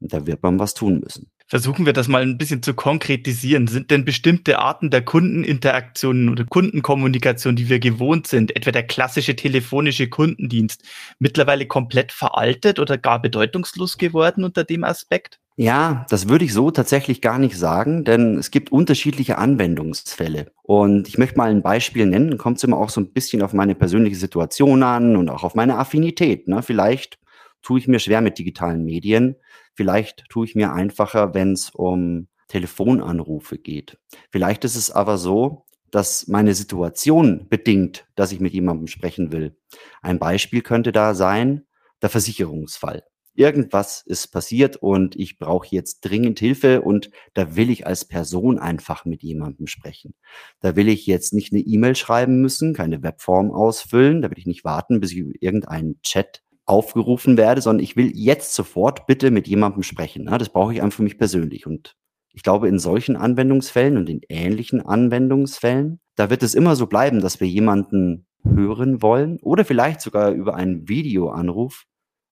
Und 0.00 0.12
da 0.12 0.26
wird 0.26 0.42
man 0.42 0.58
was 0.58 0.74
tun 0.74 1.00
müssen. 1.00 1.30
Versuchen 1.46 1.84
wir 1.84 1.92
das 1.92 2.08
mal 2.08 2.22
ein 2.22 2.38
bisschen 2.38 2.62
zu 2.62 2.72
konkretisieren. 2.72 3.66
Sind 3.66 3.90
denn 3.90 4.06
bestimmte 4.06 4.58
Arten 4.58 4.90
der 4.90 5.02
Kundeninteraktionen 5.02 6.30
oder 6.30 6.44
Kundenkommunikation, 6.44 7.54
die 7.54 7.68
wir 7.68 7.80
gewohnt 7.80 8.26
sind, 8.26 8.56
etwa 8.56 8.72
der 8.72 8.84
klassische 8.84 9.36
telefonische 9.36 10.08
Kundendienst, 10.08 10.82
mittlerweile 11.18 11.66
komplett 11.66 12.12
veraltet 12.12 12.78
oder 12.78 12.96
gar 12.96 13.20
bedeutungslos 13.20 13.98
geworden 13.98 14.42
unter 14.42 14.64
dem 14.64 14.84
Aspekt? 14.84 15.38
Ja, 15.56 16.06
das 16.08 16.28
würde 16.28 16.46
ich 16.46 16.52
so 16.52 16.72
tatsächlich 16.72 17.20
gar 17.20 17.38
nicht 17.38 17.56
sagen, 17.56 18.04
denn 18.04 18.38
es 18.38 18.50
gibt 18.50 18.72
unterschiedliche 18.72 19.38
Anwendungsfälle. 19.38 20.50
Und 20.62 21.06
ich 21.06 21.18
möchte 21.18 21.36
mal 21.36 21.50
ein 21.50 21.62
Beispiel 21.62 22.06
nennen, 22.06 22.38
kommt 22.38 22.56
es 22.56 22.64
immer 22.64 22.78
auch 22.78 22.88
so 22.88 23.00
ein 23.00 23.12
bisschen 23.12 23.42
auf 23.42 23.52
meine 23.52 23.76
persönliche 23.76 24.16
Situation 24.16 24.82
an 24.82 25.14
und 25.14 25.28
auch 25.28 25.44
auf 25.44 25.54
meine 25.54 25.76
Affinität. 25.76 26.48
Ne? 26.48 26.62
Vielleicht 26.62 27.18
tue 27.62 27.78
ich 27.78 27.86
mir 27.86 28.00
schwer 28.00 28.20
mit 28.20 28.38
digitalen 28.38 28.84
Medien. 28.84 29.36
Vielleicht 29.74 30.24
tue 30.28 30.46
ich 30.46 30.54
mir 30.54 30.72
einfacher, 30.72 31.34
wenn 31.34 31.52
es 31.52 31.70
um 31.70 32.28
Telefonanrufe 32.48 33.58
geht. 33.58 33.98
Vielleicht 34.30 34.64
ist 34.64 34.76
es 34.76 34.90
aber 34.90 35.18
so, 35.18 35.64
dass 35.90 36.26
meine 36.26 36.54
Situation 36.54 37.46
bedingt, 37.48 38.06
dass 38.16 38.32
ich 38.32 38.40
mit 38.40 38.52
jemandem 38.52 38.88
sprechen 38.88 39.32
will. 39.32 39.56
Ein 40.02 40.18
Beispiel 40.18 40.60
könnte 40.60 40.92
da 40.92 41.14
sein, 41.14 41.66
der 42.02 42.10
Versicherungsfall. 42.10 43.04
Irgendwas 43.36 44.02
ist 44.06 44.28
passiert 44.28 44.76
und 44.76 45.16
ich 45.16 45.38
brauche 45.38 45.66
jetzt 45.70 46.02
dringend 46.02 46.38
Hilfe 46.38 46.82
und 46.82 47.10
da 47.34 47.56
will 47.56 47.68
ich 47.68 47.86
als 47.86 48.04
Person 48.04 48.60
einfach 48.60 49.04
mit 49.04 49.22
jemandem 49.24 49.66
sprechen. 49.66 50.14
Da 50.60 50.76
will 50.76 50.88
ich 50.88 51.06
jetzt 51.06 51.32
nicht 51.32 51.52
eine 51.52 51.62
E-Mail 51.62 51.96
schreiben 51.96 52.40
müssen, 52.40 52.74
keine 52.74 53.02
Webform 53.02 53.50
ausfüllen, 53.50 54.22
da 54.22 54.30
will 54.30 54.38
ich 54.38 54.46
nicht 54.46 54.64
warten, 54.64 55.00
bis 55.00 55.10
ich 55.10 55.24
irgendeinen 55.40 56.00
Chat 56.02 56.44
aufgerufen 56.66 57.36
werde, 57.36 57.60
sondern 57.60 57.84
ich 57.84 57.96
will 57.96 58.10
jetzt 58.14 58.54
sofort 58.54 59.06
bitte 59.06 59.30
mit 59.30 59.46
jemandem 59.46 59.82
sprechen. 59.82 60.26
Das 60.26 60.48
brauche 60.48 60.72
ich 60.72 60.82
einfach 60.82 60.96
für 60.96 61.02
mich 61.02 61.18
persönlich. 61.18 61.66
Und 61.66 61.96
ich 62.32 62.42
glaube, 62.42 62.68
in 62.68 62.78
solchen 62.78 63.16
Anwendungsfällen 63.16 63.96
und 63.96 64.08
in 64.08 64.20
ähnlichen 64.28 64.80
Anwendungsfällen, 64.80 66.00
da 66.16 66.30
wird 66.30 66.42
es 66.42 66.54
immer 66.54 66.76
so 66.76 66.86
bleiben, 66.86 67.20
dass 67.20 67.40
wir 67.40 67.48
jemanden 67.48 68.26
hören 68.44 69.02
wollen 69.02 69.38
oder 69.40 69.64
vielleicht 69.64 70.00
sogar 70.00 70.30
über 70.30 70.54
einen 70.54 70.88
Videoanruf 70.88 71.84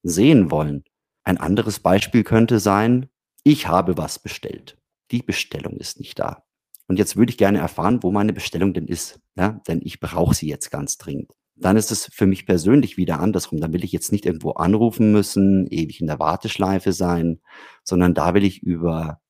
sehen 0.03 0.51
wollen. 0.51 0.85
Ein 1.25 1.39
anderes 1.39 1.81
Beispiel 1.81 2.25
könnte 2.25 2.59
sein, 2.59 3.09
ich 3.45 3.69
habe 3.69 3.97
was 3.97 4.19
bestellt. 4.19 4.79
Die 5.11 5.23
Bestellung 5.23 5.77
ist 5.77 6.01
nicht 6.01 6.19
da. 6.19 6.45
Und 6.89 6.99
jetzt 6.99 7.17
würde 7.17 7.31
ich 7.31 7.39
gerne 7.39 7.59
erfahren, 7.59 8.03
wo 8.03 8.11
meine 8.11 8.33
Bestellung 8.33 8.75
denn 8.75 8.87
ist. 8.87 9.21
Ja, 9.37 9.61
denn 9.69 9.81
ich 9.83 10.01
brauche 10.01 10.35
sie 10.35 10.49
jetzt 10.49 10.71
ganz 10.71 10.99
dringend 10.99 11.33
dann 11.65 11.77
ist 11.77 11.91
es 11.91 12.11
für 12.13 12.27
mich 12.27 12.47
persönlich 12.47 12.97
wieder 12.97 13.21
andersrum. 13.21 13.61
Dann 13.61 13.73
will 13.73 13.85
ich 13.85 13.93
jetzt 13.93 14.13
nicht 14.13 14.27
irgendwo 14.27 14.53
anrufen 14.53 15.13
müssen, 15.13 15.67
ewig 15.69 16.01
in 16.01 16.07
der 16.07 16.19
Warteschleife 16.19 16.93
sein, 16.93 17.41
sondern 17.85 18.15
da 18.15 18.35
will 18.35 18.45
ich 18.45 18.63
über 18.63 19.21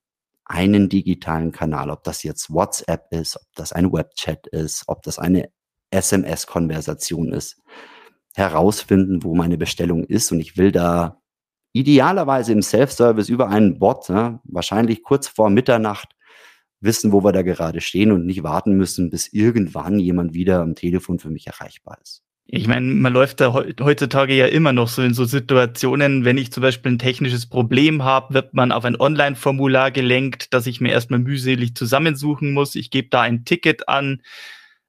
einen 0.45 0.88
digitalen 0.88 1.53
Kanal, 1.53 1.90
ob 1.90 2.05
das 2.05 2.23
jetzt 2.23 2.53
WhatsApp 2.53 3.07
ist, 3.11 3.37
ob 3.37 3.55
das 3.55 3.73
ein 3.73 3.92
Webchat 3.92 4.47
ist, 4.49 4.85
ob 4.87 5.03
das 5.03 5.18
eine 5.18 5.51
SMS-Konversation 5.90 7.33
ist, 7.33 7.61
herausfinden, 8.35 9.23
wo 9.23 9.35
meine 9.35 9.57
Bestellung 9.57 10.05
ist. 10.05 10.33
Und 10.33 10.40
ich 10.40 10.57
will 10.57 10.73
da 10.73 11.23
idealerweise 11.73 12.53
im 12.53 12.62
Self-Service 12.62 13.29
über 13.29 13.49
einen 13.49 13.79
Bot, 13.79 14.09
ne, 14.09 14.40
wahrscheinlich 14.45 15.03
kurz 15.03 15.29
vor 15.29 15.49
Mitternacht, 15.51 16.14
wissen, 16.83 17.12
wo 17.12 17.25
wir 17.25 17.33
da 17.33 17.42
gerade 17.42 17.81
stehen 17.81 18.12
und 18.12 18.27
nicht 18.27 18.42
warten 18.42 18.75
müssen, 18.75 19.11
bis 19.11 19.33
irgendwann 19.33 19.99
jemand 19.99 20.35
wieder 20.35 20.61
am 20.61 20.75
Telefon 20.75 21.18
für 21.18 21.31
mich 21.31 21.47
erreichbar 21.47 21.99
ist. 22.03 22.23
Ich 22.47 22.66
meine, 22.66 22.87
man 22.87 23.12
läuft 23.12 23.40
da 23.40 23.55
heutzutage 23.55 24.35
ja 24.35 24.47
immer 24.47 24.73
noch 24.73 24.88
so 24.88 25.01
in 25.01 25.14
so 25.14 25.25
Situationen, 25.25 26.25
wenn 26.25 26.37
ich 26.37 26.53
zum 26.53 26.62
Beispiel 26.62 26.92
ein 26.92 26.99
technisches 26.99 27.47
Problem 27.47 28.03
habe, 28.03 28.35
wird 28.35 28.53
man 28.53 28.73
auf 28.73 28.85
ein 28.85 29.01
Online-Formular 29.01 29.90
gelenkt, 29.90 30.53
das 30.53 30.66
ich 30.66 30.81
mir 30.81 30.90
erstmal 30.92 31.21
mühselig 31.21 31.75
zusammensuchen 31.77 32.53
muss. 32.53 32.75
Ich 32.75 32.90
gebe 32.90 33.09
da 33.09 33.23
ein 33.23 33.45
Ticket 33.45 33.88
an, 33.88 34.23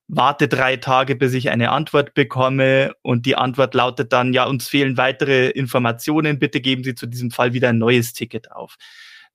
warte 0.07 0.47
drei 0.47 0.77
Tage, 0.77 1.15
bis 1.15 1.33
ich 1.33 1.51
eine 1.51 1.71
Antwort 1.71 2.13
bekomme 2.15 2.93
und 3.01 3.25
die 3.25 3.37
Antwort 3.37 3.73
lautet 3.75 4.11
dann, 4.11 4.33
ja, 4.33 4.45
uns 4.45 4.67
fehlen 4.67 4.97
weitere 4.97 5.49
Informationen, 5.49 6.39
bitte 6.39 6.59
geben 6.59 6.83
Sie 6.83 6.95
zu 6.95 7.05
diesem 7.05 7.31
Fall 7.31 7.53
wieder 7.53 7.69
ein 7.69 7.77
neues 7.77 8.13
Ticket 8.13 8.51
auf. 8.51 8.75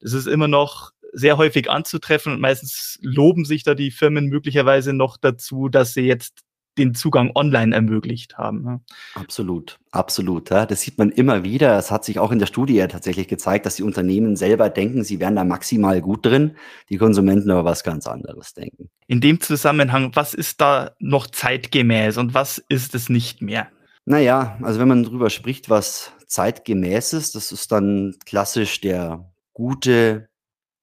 Das 0.01 0.13
ist 0.13 0.27
immer 0.27 0.49
noch 0.49 0.93
sehr 1.13 1.37
häufig 1.37 1.71
anzutreffen 1.71 2.35
und 2.35 2.41
meistens 2.41 2.99
loben 3.03 3.45
sich 3.45 3.63
da 3.63 3.75
die 3.75 3.91
Firmen 3.91 4.27
möglicherweise 4.27 4.93
noch 4.93 5.17
dazu, 5.17 5.69
dass 5.69 5.95
sie 5.95 6.03
jetzt 6.03 6.45
den 6.79 6.95
Zugang 6.95 7.33
online 7.35 7.75
ermöglicht 7.75 8.39
haben. 8.39 8.85
Absolut, 9.15 9.79
absolut. 9.91 10.51
Ja. 10.51 10.65
Das 10.65 10.81
sieht 10.81 10.97
man 10.97 11.11
immer 11.11 11.43
wieder. 11.43 11.77
Es 11.77 11.91
hat 11.91 12.05
sich 12.05 12.19
auch 12.19 12.31
in 12.31 12.39
der 12.39 12.47
Studie 12.47 12.77
ja 12.77 12.87
tatsächlich 12.87 13.29
gezeigt, 13.29 13.67
dass 13.67 13.77
die 13.77 13.83
Unternehmen 13.83 14.37
selber 14.37 14.71
denken, 14.71 15.05
sie 15.05 15.21
wären 15.21 15.37
da 15.37 15.45
maximal 15.45 16.01
gut 16.01 16.25
drin, 16.25 16.57
die 16.89 16.97
Konsumenten 16.97 17.51
aber 17.51 17.65
was 17.65 17.83
ganz 17.83 18.07
anderes 18.07 18.55
denken. 18.55 18.89
In 19.07 19.21
dem 19.21 19.41
Zusammenhang, 19.41 20.13
was 20.15 20.35
ist 20.35 20.61
da 20.61 20.93
noch 21.01 21.27
zeitgemäß 21.27 22.17
und 22.17 22.35
was 22.35 22.59
ist 22.69 22.95
es 22.95 23.09
nicht 23.09 23.43
mehr? 23.43 23.69
Naja, 24.05 24.57
also 24.63 24.81
wenn 24.81 24.89
man 24.89 25.03
darüber 25.03 25.29
spricht, 25.29 25.69
was 25.69 26.13
zeitgemäß 26.27 27.13
ist, 27.13 27.35
das 27.35 27.53
ist 27.53 27.73
dann 27.73 28.15
klassisch 28.25 28.81
der 28.81 29.31
gute 29.53 30.29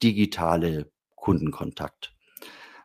digitale 0.02 0.92
Kundenkontakt. 1.16 2.16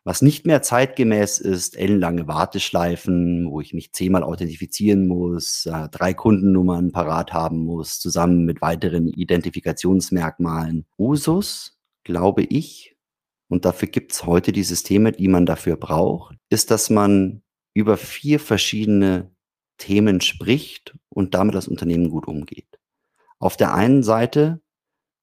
Was 0.02 0.22
nicht 0.22 0.46
mehr 0.46 0.62
zeitgemäß 0.62 1.38
ist, 1.38 1.76
ellenlange 1.76 2.26
Warteschleifen, 2.26 3.50
wo 3.50 3.60
ich 3.60 3.74
mich 3.74 3.92
zehnmal 3.92 4.22
authentifizieren 4.22 5.06
muss, 5.06 5.66
äh, 5.66 5.88
drei 5.90 6.14
Kundennummern 6.14 6.90
parat 6.90 7.34
haben 7.34 7.58
muss, 7.58 8.00
zusammen 8.00 8.46
mit 8.46 8.62
weiteren 8.62 9.08
Identifikationsmerkmalen. 9.08 10.86
Usus, 10.98 11.78
glaube 12.02 12.44
ich, 12.44 12.96
und 13.48 13.64
dafür 13.64 13.88
gibt 13.88 14.12
es 14.12 14.24
heute 14.24 14.52
die 14.52 14.62
Systeme, 14.62 15.12
die 15.12 15.28
man 15.28 15.44
dafür 15.44 15.76
braucht, 15.76 16.36
ist, 16.48 16.70
dass 16.70 16.88
man 16.88 17.42
über 17.74 17.96
vier 17.96 18.40
verschiedene 18.40 19.30
Themen 19.76 20.20
spricht 20.20 20.96
und 21.08 21.34
damit 21.34 21.54
das 21.54 21.68
Unternehmen 21.68 22.10
gut 22.10 22.26
umgeht. 22.26 22.78
Auf 23.38 23.56
der 23.56 23.74
einen 23.74 24.02
Seite 24.02 24.60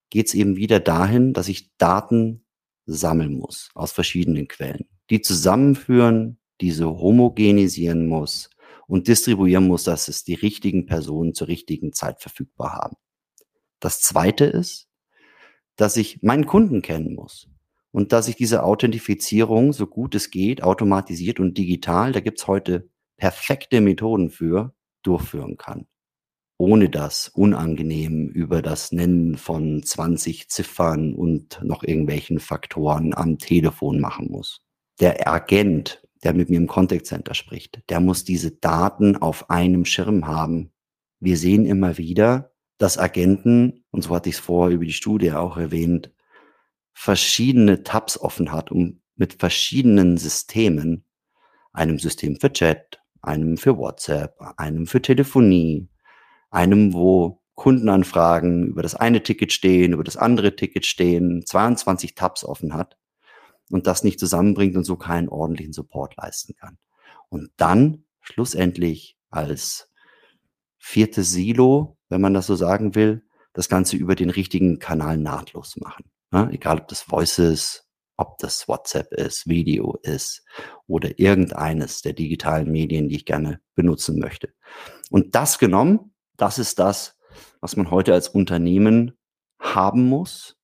geht 0.10 0.28
es 0.28 0.34
eben 0.34 0.56
wieder 0.56 0.80
dahin, 0.80 1.34
dass 1.34 1.48
ich 1.48 1.76
Daten 1.78 2.46
sammeln 2.86 3.34
muss 3.34 3.70
aus 3.76 3.92
verschiedenen 3.92 4.48
Quellen, 4.48 4.88
die 5.10 5.22
zusammenführen, 5.22 6.40
diese 6.62 6.88
homogenisieren 6.88 8.08
muss 8.08 8.50
und 8.88 9.08
distribuieren 9.08 9.68
muss, 9.68 9.84
dass 9.84 10.08
es 10.08 10.24
die 10.24 10.34
richtigen 10.34 10.86
Personen 10.86 11.34
zur 11.34 11.50
richtigen 11.50 11.94
Zeit 11.94 12.22
verfügbar 12.22 12.74
haben. 12.74 12.96
Das 13.80 14.02
zweite 14.02 14.46
ist, 14.46 14.88
dass 15.76 15.98
ich 15.98 16.24
meinen 16.24 16.46
Kunden 16.46 16.82
kennen 16.82 17.14
muss 17.14 17.50
und 17.92 18.12
dass 18.12 18.28
ich 18.28 18.36
diese 18.36 18.64
Authentifizierung, 18.64 19.74
so 19.74 19.86
gut 19.86 20.16
es 20.16 20.32
geht, 20.32 20.64
automatisiert 20.64 21.40
und 21.40 21.58
digital, 21.58 22.12
da 22.14 22.22
gibt's 22.22 22.48
heute 22.48 22.90
perfekte 23.18 23.82
Methoden 23.82 24.30
für, 24.30 24.74
durchführen 25.04 25.58
kann 25.58 25.88
ohne 26.58 26.90
das 26.90 27.30
unangenehm 27.30 28.30
über 28.30 28.62
das 28.62 28.92
Nennen 28.92 29.38
von 29.38 29.84
20 29.84 30.50
Ziffern 30.50 31.14
und 31.14 31.60
noch 31.64 31.84
irgendwelchen 31.84 32.40
Faktoren 32.40 33.14
am 33.14 33.38
Telefon 33.38 34.00
machen 34.00 34.32
muss. 34.32 34.62
Der 35.00 35.28
Agent, 35.28 36.02
der 36.24 36.34
mit 36.34 36.50
mir 36.50 36.58
im 36.58 36.68
Contact 36.68 37.06
Center 37.06 37.36
spricht, 37.36 37.82
der 37.90 38.00
muss 38.00 38.24
diese 38.24 38.52
Daten 38.52 39.16
auf 39.16 39.50
einem 39.52 39.86
Schirm 39.86 40.26
haben. 40.26 40.72
Wir 41.20 41.38
sehen 41.38 41.66
immer 41.66 41.98
wieder, 42.00 42.52
dass 42.80 42.98
Agenten, 42.98 43.84
und 43.92 44.04
so 44.04 44.16
hatte 44.16 44.30
ich 44.30 44.36
es 44.36 44.42
vorher 44.42 44.76
über 44.76 44.86
die 44.86 44.94
Studie 44.94 45.34
auch 45.34 45.58
erwähnt, 45.58 46.12
verschiedene 46.94 47.84
Tabs 47.84 48.20
offen 48.20 48.52
hat, 48.52 48.72
um 48.72 49.02
mit 49.16 49.36
verschiedenen 49.36 50.18
Systemen, 50.18 51.04
einem 51.72 52.00
System 52.00 52.40
für 52.40 52.52
Chat, 52.52 53.00
einem 53.22 53.58
für 53.58 53.78
WhatsApp, 53.78 54.36
einem 54.58 54.88
für 54.88 55.02
Telefonie, 55.02 55.90
einem, 56.50 56.94
wo 56.94 57.42
Kundenanfragen 57.56 58.68
über 58.68 58.84
das 58.84 58.96
eine 58.96 59.24
Ticket 59.24 59.52
stehen, 59.52 59.94
über 59.94 60.04
das 60.04 60.16
andere 60.16 60.56
Ticket 60.56 60.86
stehen, 60.86 61.44
22 61.46 62.14
Tabs 62.14 62.44
offen 62.44 62.74
hat 62.74 62.98
und 63.72 63.88
das 63.88 64.04
nicht 64.04 64.20
zusammenbringt 64.20 64.76
und 64.76 64.84
so 64.84 64.96
keinen 64.96 65.28
ordentlichen 65.28 65.74
Support 65.74 66.16
leisten 66.18 66.56
kann. 66.56 66.78
Und 67.30 67.50
dann 67.58 68.06
schlussendlich 68.22 69.18
als 69.30 69.92
viertes 70.78 71.32
Silo, 71.32 71.98
wenn 72.10 72.22
man 72.22 72.34
das 72.34 72.46
so 72.46 72.56
sagen 72.56 72.96
will, 72.96 73.24
das 73.54 73.70
Ganze 73.70 73.98
über 73.98 74.16
den 74.16 74.30
richtigen 74.30 74.78
Kanal 74.78 75.18
nahtlos 75.18 75.78
machen. 75.78 76.06
Ja, 76.32 76.50
egal 76.52 76.80
ob 76.80 76.88
das 76.90 77.02
Voice 77.02 77.40
ist, 77.40 77.88
ob 78.18 78.38
das 78.38 78.68
WhatsApp 78.68 79.12
ist, 79.14 79.48
Video 79.48 79.98
ist 80.04 80.44
oder 80.86 81.18
irgendeines 81.20 82.02
der 82.02 82.14
digitalen 82.14 82.72
Medien, 82.72 83.10
die 83.10 83.16
ich 83.16 83.26
gerne 83.26 83.62
benutzen 83.76 84.20
möchte. 84.20 84.54
Und 85.10 85.34
das 85.34 85.58
genommen 85.58 86.14
das 86.38 86.60
ist 86.60 86.80
das, 86.80 87.18
was 87.60 87.76
man 87.76 87.92
heute 87.92 88.14
als 88.14 88.30
Unternehmen 88.30 89.18
haben 89.60 90.08
muss, 90.08 90.58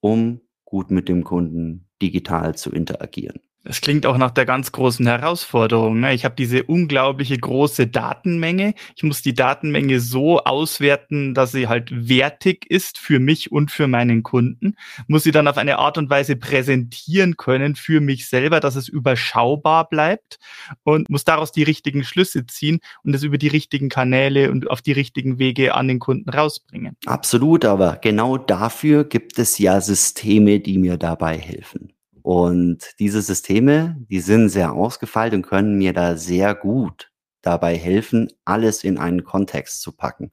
um 0.00 0.40
gut 0.64 0.90
mit 0.90 1.08
dem 1.08 1.24
Kunden 1.24 1.88
digital 2.00 2.54
zu 2.54 2.70
interagieren. 2.70 3.40
Das 3.66 3.80
klingt 3.80 4.06
auch 4.06 4.16
nach 4.16 4.30
der 4.30 4.46
ganz 4.46 4.70
großen 4.70 5.04
Herausforderung. 5.08 5.98
Ne? 5.98 6.14
Ich 6.14 6.24
habe 6.24 6.36
diese 6.36 6.62
unglaubliche 6.62 7.36
große 7.36 7.88
Datenmenge. 7.88 8.74
Ich 8.94 9.02
muss 9.02 9.22
die 9.22 9.34
Datenmenge 9.34 9.98
so 9.98 10.38
auswerten, 10.38 11.34
dass 11.34 11.50
sie 11.50 11.66
halt 11.66 11.90
wertig 11.90 12.70
ist 12.70 12.96
für 12.96 13.18
mich 13.18 13.50
und 13.50 13.72
für 13.72 13.88
meinen 13.88 14.22
Kunden. 14.22 14.76
Muss 15.08 15.24
sie 15.24 15.32
dann 15.32 15.48
auf 15.48 15.58
eine 15.58 15.78
Art 15.78 15.98
und 15.98 16.08
Weise 16.10 16.36
präsentieren 16.36 17.36
können 17.36 17.74
für 17.74 18.00
mich 18.00 18.28
selber, 18.28 18.60
dass 18.60 18.76
es 18.76 18.88
überschaubar 18.88 19.88
bleibt 19.88 20.38
und 20.84 21.10
muss 21.10 21.24
daraus 21.24 21.50
die 21.50 21.64
richtigen 21.64 22.04
Schlüsse 22.04 22.46
ziehen 22.46 22.78
und 23.02 23.14
es 23.16 23.24
über 23.24 23.36
die 23.36 23.48
richtigen 23.48 23.88
Kanäle 23.88 24.52
und 24.52 24.70
auf 24.70 24.80
die 24.80 24.92
richtigen 24.92 25.40
Wege 25.40 25.74
an 25.74 25.88
den 25.88 25.98
Kunden 25.98 26.30
rausbringen. 26.30 26.96
Absolut, 27.04 27.64
aber 27.64 27.96
genau 27.96 28.38
dafür 28.38 29.02
gibt 29.02 29.40
es 29.40 29.58
ja 29.58 29.80
Systeme, 29.80 30.60
die 30.60 30.78
mir 30.78 30.98
dabei 30.98 31.36
helfen. 31.36 31.95
Und 32.26 32.98
diese 32.98 33.22
Systeme, 33.22 34.04
die 34.10 34.18
sind 34.18 34.48
sehr 34.48 34.72
ausgefeilt 34.72 35.32
und 35.32 35.42
können 35.42 35.78
mir 35.78 35.92
da 35.92 36.16
sehr 36.16 36.56
gut 36.56 37.12
dabei 37.40 37.76
helfen, 37.76 38.32
alles 38.44 38.82
in 38.82 38.98
einen 38.98 39.22
Kontext 39.22 39.80
zu 39.80 39.92
packen. 39.92 40.32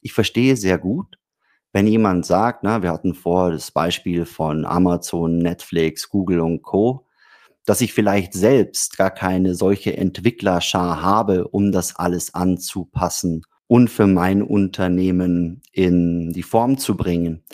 Ich 0.00 0.12
verstehe 0.12 0.56
sehr 0.56 0.78
gut, 0.78 1.16
wenn 1.72 1.86
jemand 1.86 2.26
sagt, 2.26 2.64
na, 2.64 2.82
wir 2.82 2.90
hatten 2.90 3.14
vor 3.14 3.52
das 3.52 3.70
Beispiel 3.70 4.26
von 4.26 4.64
Amazon, 4.64 5.38
Netflix, 5.38 6.08
Google 6.08 6.40
und 6.40 6.62
Co., 6.62 7.06
dass 7.64 7.82
ich 7.82 7.94
vielleicht 7.94 8.32
selbst 8.32 8.96
gar 8.96 9.12
keine 9.12 9.54
solche 9.54 9.96
Entwicklerschar 9.96 11.02
habe, 11.02 11.46
um 11.46 11.70
das 11.70 11.94
alles 11.94 12.34
anzupassen 12.34 13.42
und 13.68 13.90
für 13.90 14.08
mein 14.08 14.42
Unternehmen 14.42 15.62
in 15.70 16.32
die 16.32 16.42
Form 16.42 16.78
zu 16.78 16.96
bringen. 16.96 17.44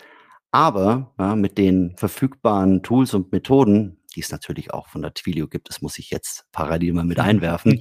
Aber 0.54 1.12
ja, 1.18 1.34
mit 1.34 1.58
den 1.58 1.96
verfügbaren 1.96 2.84
Tools 2.84 3.12
und 3.12 3.32
Methoden, 3.32 3.98
die 4.14 4.20
es 4.20 4.30
natürlich 4.30 4.72
auch 4.72 4.86
von 4.86 5.02
der 5.02 5.12
Twilio 5.12 5.48
gibt, 5.48 5.68
das 5.68 5.82
muss 5.82 5.98
ich 5.98 6.10
jetzt 6.10 6.46
parallel 6.52 6.92
mal 6.92 7.04
mit 7.04 7.18
einwerfen, 7.18 7.80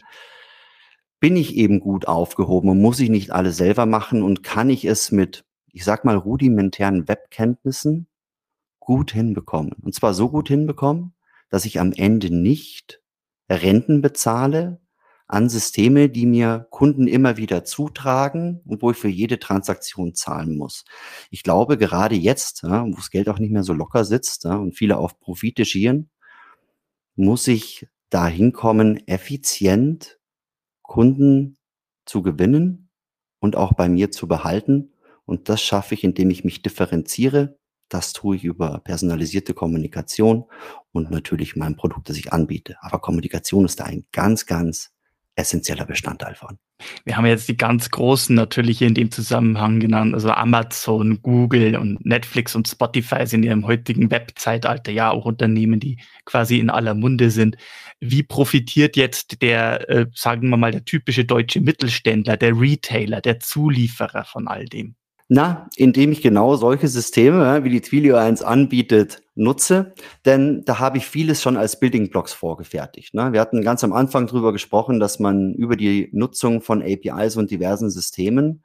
bin 1.19 1.35
ich 1.35 1.55
eben 1.55 1.79
gut 1.79 2.07
aufgehoben 2.07 2.69
und 2.69 2.81
muss 2.81 2.99
ich 2.99 3.11
nicht 3.11 3.29
alles 3.29 3.57
selber 3.57 3.85
machen 3.85 4.23
und 4.23 4.41
kann 4.41 4.71
ich 4.71 4.85
es 4.85 5.11
mit, 5.11 5.45
ich 5.71 5.83
sag 5.83 6.03
mal, 6.03 6.17
rudimentären 6.17 7.07
Webkenntnissen 7.07 8.07
gut 8.79 9.11
hinbekommen. 9.11 9.73
Und 9.73 9.93
zwar 9.93 10.15
so 10.15 10.29
gut 10.29 10.47
hinbekommen, 10.47 11.13
dass 11.51 11.65
ich 11.65 11.79
am 11.79 11.91
Ende 11.91 12.35
nicht 12.35 13.03
Renten 13.51 14.01
bezahle, 14.01 14.81
an 15.27 15.49
Systeme, 15.49 16.09
die 16.09 16.25
mir 16.25 16.67
Kunden 16.69 17.07
immer 17.07 17.37
wieder 17.37 17.63
zutragen 17.63 18.61
und 18.65 18.81
wo 18.81 18.91
ich 18.91 18.97
für 18.97 19.07
jede 19.09 19.39
Transaktion 19.39 20.13
zahlen 20.13 20.57
muss. 20.57 20.85
Ich 21.29 21.43
glaube, 21.43 21.77
gerade 21.77 22.15
jetzt, 22.15 22.63
wo 22.63 22.95
das 22.95 23.09
Geld 23.09 23.29
auch 23.29 23.39
nicht 23.39 23.51
mehr 23.51 23.63
so 23.63 23.73
locker 23.73 24.05
sitzt 24.05 24.45
und 24.45 24.77
viele 24.77 24.97
auf 24.97 25.19
Profite 25.19 25.65
schieren, 25.65 26.09
muss 27.15 27.47
ich 27.47 27.87
dahin 28.09 28.53
kommen, 28.53 29.07
effizient 29.07 30.19
Kunden 30.81 31.57
zu 32.05 32.21
gewinnen 32.21 32.89
und 33.39 33.55
auch 33.55 33.73
bei 33.73 33.89
mir 33.89 34.11
zu 34.11 34.27
behalten. 34.27 34.93
Und 35.25 35.49
das 35.49 35.61
schaffe 35.61 35.95
ich, 35.95 36.03
indem 36.03 36.29
ich 36.29 36.43
mich 36.43 36.61
differenziere. 36.61 37.57
Das 37.89 38.13
tue 38.13 38.35
ich 38.35 38.43
über 38.43 38.79
personalisierte 38.79 39.53
Kommunikation 39.53 40.45
und 40.91 41.11
natürlich 41.11 41.55
mein 41.55 41.75
Produkt, 41.75 42.09
das 42.09 42.17
ich 42.17 42.33
anbiete. 42.33 42.77
Aber 42.81 42.99
Kommunikation 42.99 43.65
ist 43.65 43.79
da 43.79 43.85
ein 43.85 44.05
ganz, 44.11 44.45
ganz 44.45 44.91
essentieller 45.35 45.85
Bestandteil 45.85 46.35
von. 46.35 46.57
Wir 47.05 47.17
haben 47.17 47.25
jetzt 47.25 47.47
die 47.47 47.57
ganz 47.57 47.89
großen 47.89 48.35
natürlich 48.35 48.79
hier 48.79 48.87
in 48.87 48.93
dem 48.93 49.11
Zusammenhang 49.11 49.79
genannt, 49.79 50.13
also 50.13 50.31
Amazon, 50.31 51.21
Google 51.21 51.75
und 51.75 52.05
Netflix 52.05 52.55
und 52.55 52.67
Spotify 52.67 53.25
sind 53.25 53.43
ja 53.43 53.53
im 53.53 53.65
heutigen 53.65 54.11
Webzeitalter 54.11 54.91
ja 54.91 55.11
auch 55.11 55.25
Unternehmen, 55.25 55.79
die 55.79 55.99
quasi 56.25 56.59
in 56.59 56.69
aller 56.69 56.93
Munde 56.93 57.31
sind. 57.31 57.57
Wie 57.99 58.23
profitiert 58.23 58.95
jetzt 58.95 59.41
der, 59.41 59.89
äh, 59.89 60.05
sagen 60.13 60.49
wir 60.49 60.57
mal, 60.57 60.71
der 60.71 60.85
typische 60.85 61.25
deutsche 61.25 61.61
Mittelständler, 61.61 62.37
der 62.37 62.59
Retailer, 62.59 63.21
der 63.21 63.39
Zulieferer 63.39 64.25
von 64.25 64.47
all 64.47 64.65
dem? 64.65 64.95
Na, 65.29 65.69
indem 65.77 66.11
ich 66.11 66.21
genau 66.21 66.55
solche 66.57 66.87
Systeme, 66.87 67.63
wie 67.63 67.69
die 67.69 67.81
Twilio 67.81 68.17
1 68.17 68.43
anbietet, 68.43 69.21
nutze, 69.35 69.93
denn 70.25 70.63
da 70.65 70.79
habe 70.79 70.97
ich 70.97 71.07
vieles 71.07 71.41
schon 71.41 71.55
als 71.55 71.79
Building 71.79 72.09
Blocks 72.09 72.33
vorgefertigt. 72.33 73.13
Ne? 73.13 73.31
Wir 73.31 73.39
hatten 73.39 73.61
ganz 73.61 73.83
am 73.83 73.93
Anfang 73.93 74.27
drüber 74.27 74.51
gesprochen, 74.51 74.99
dass 74.99 75.19
man 75.19 75.53
über 75.53 75.77
die 75.77 76.09
Nutzung 76.11 76.61
von 76.61 76.83
APIs 76.83 77.37
und 77.37 77.51
diversen 77.51 77.89
Systemen 77.89 78.63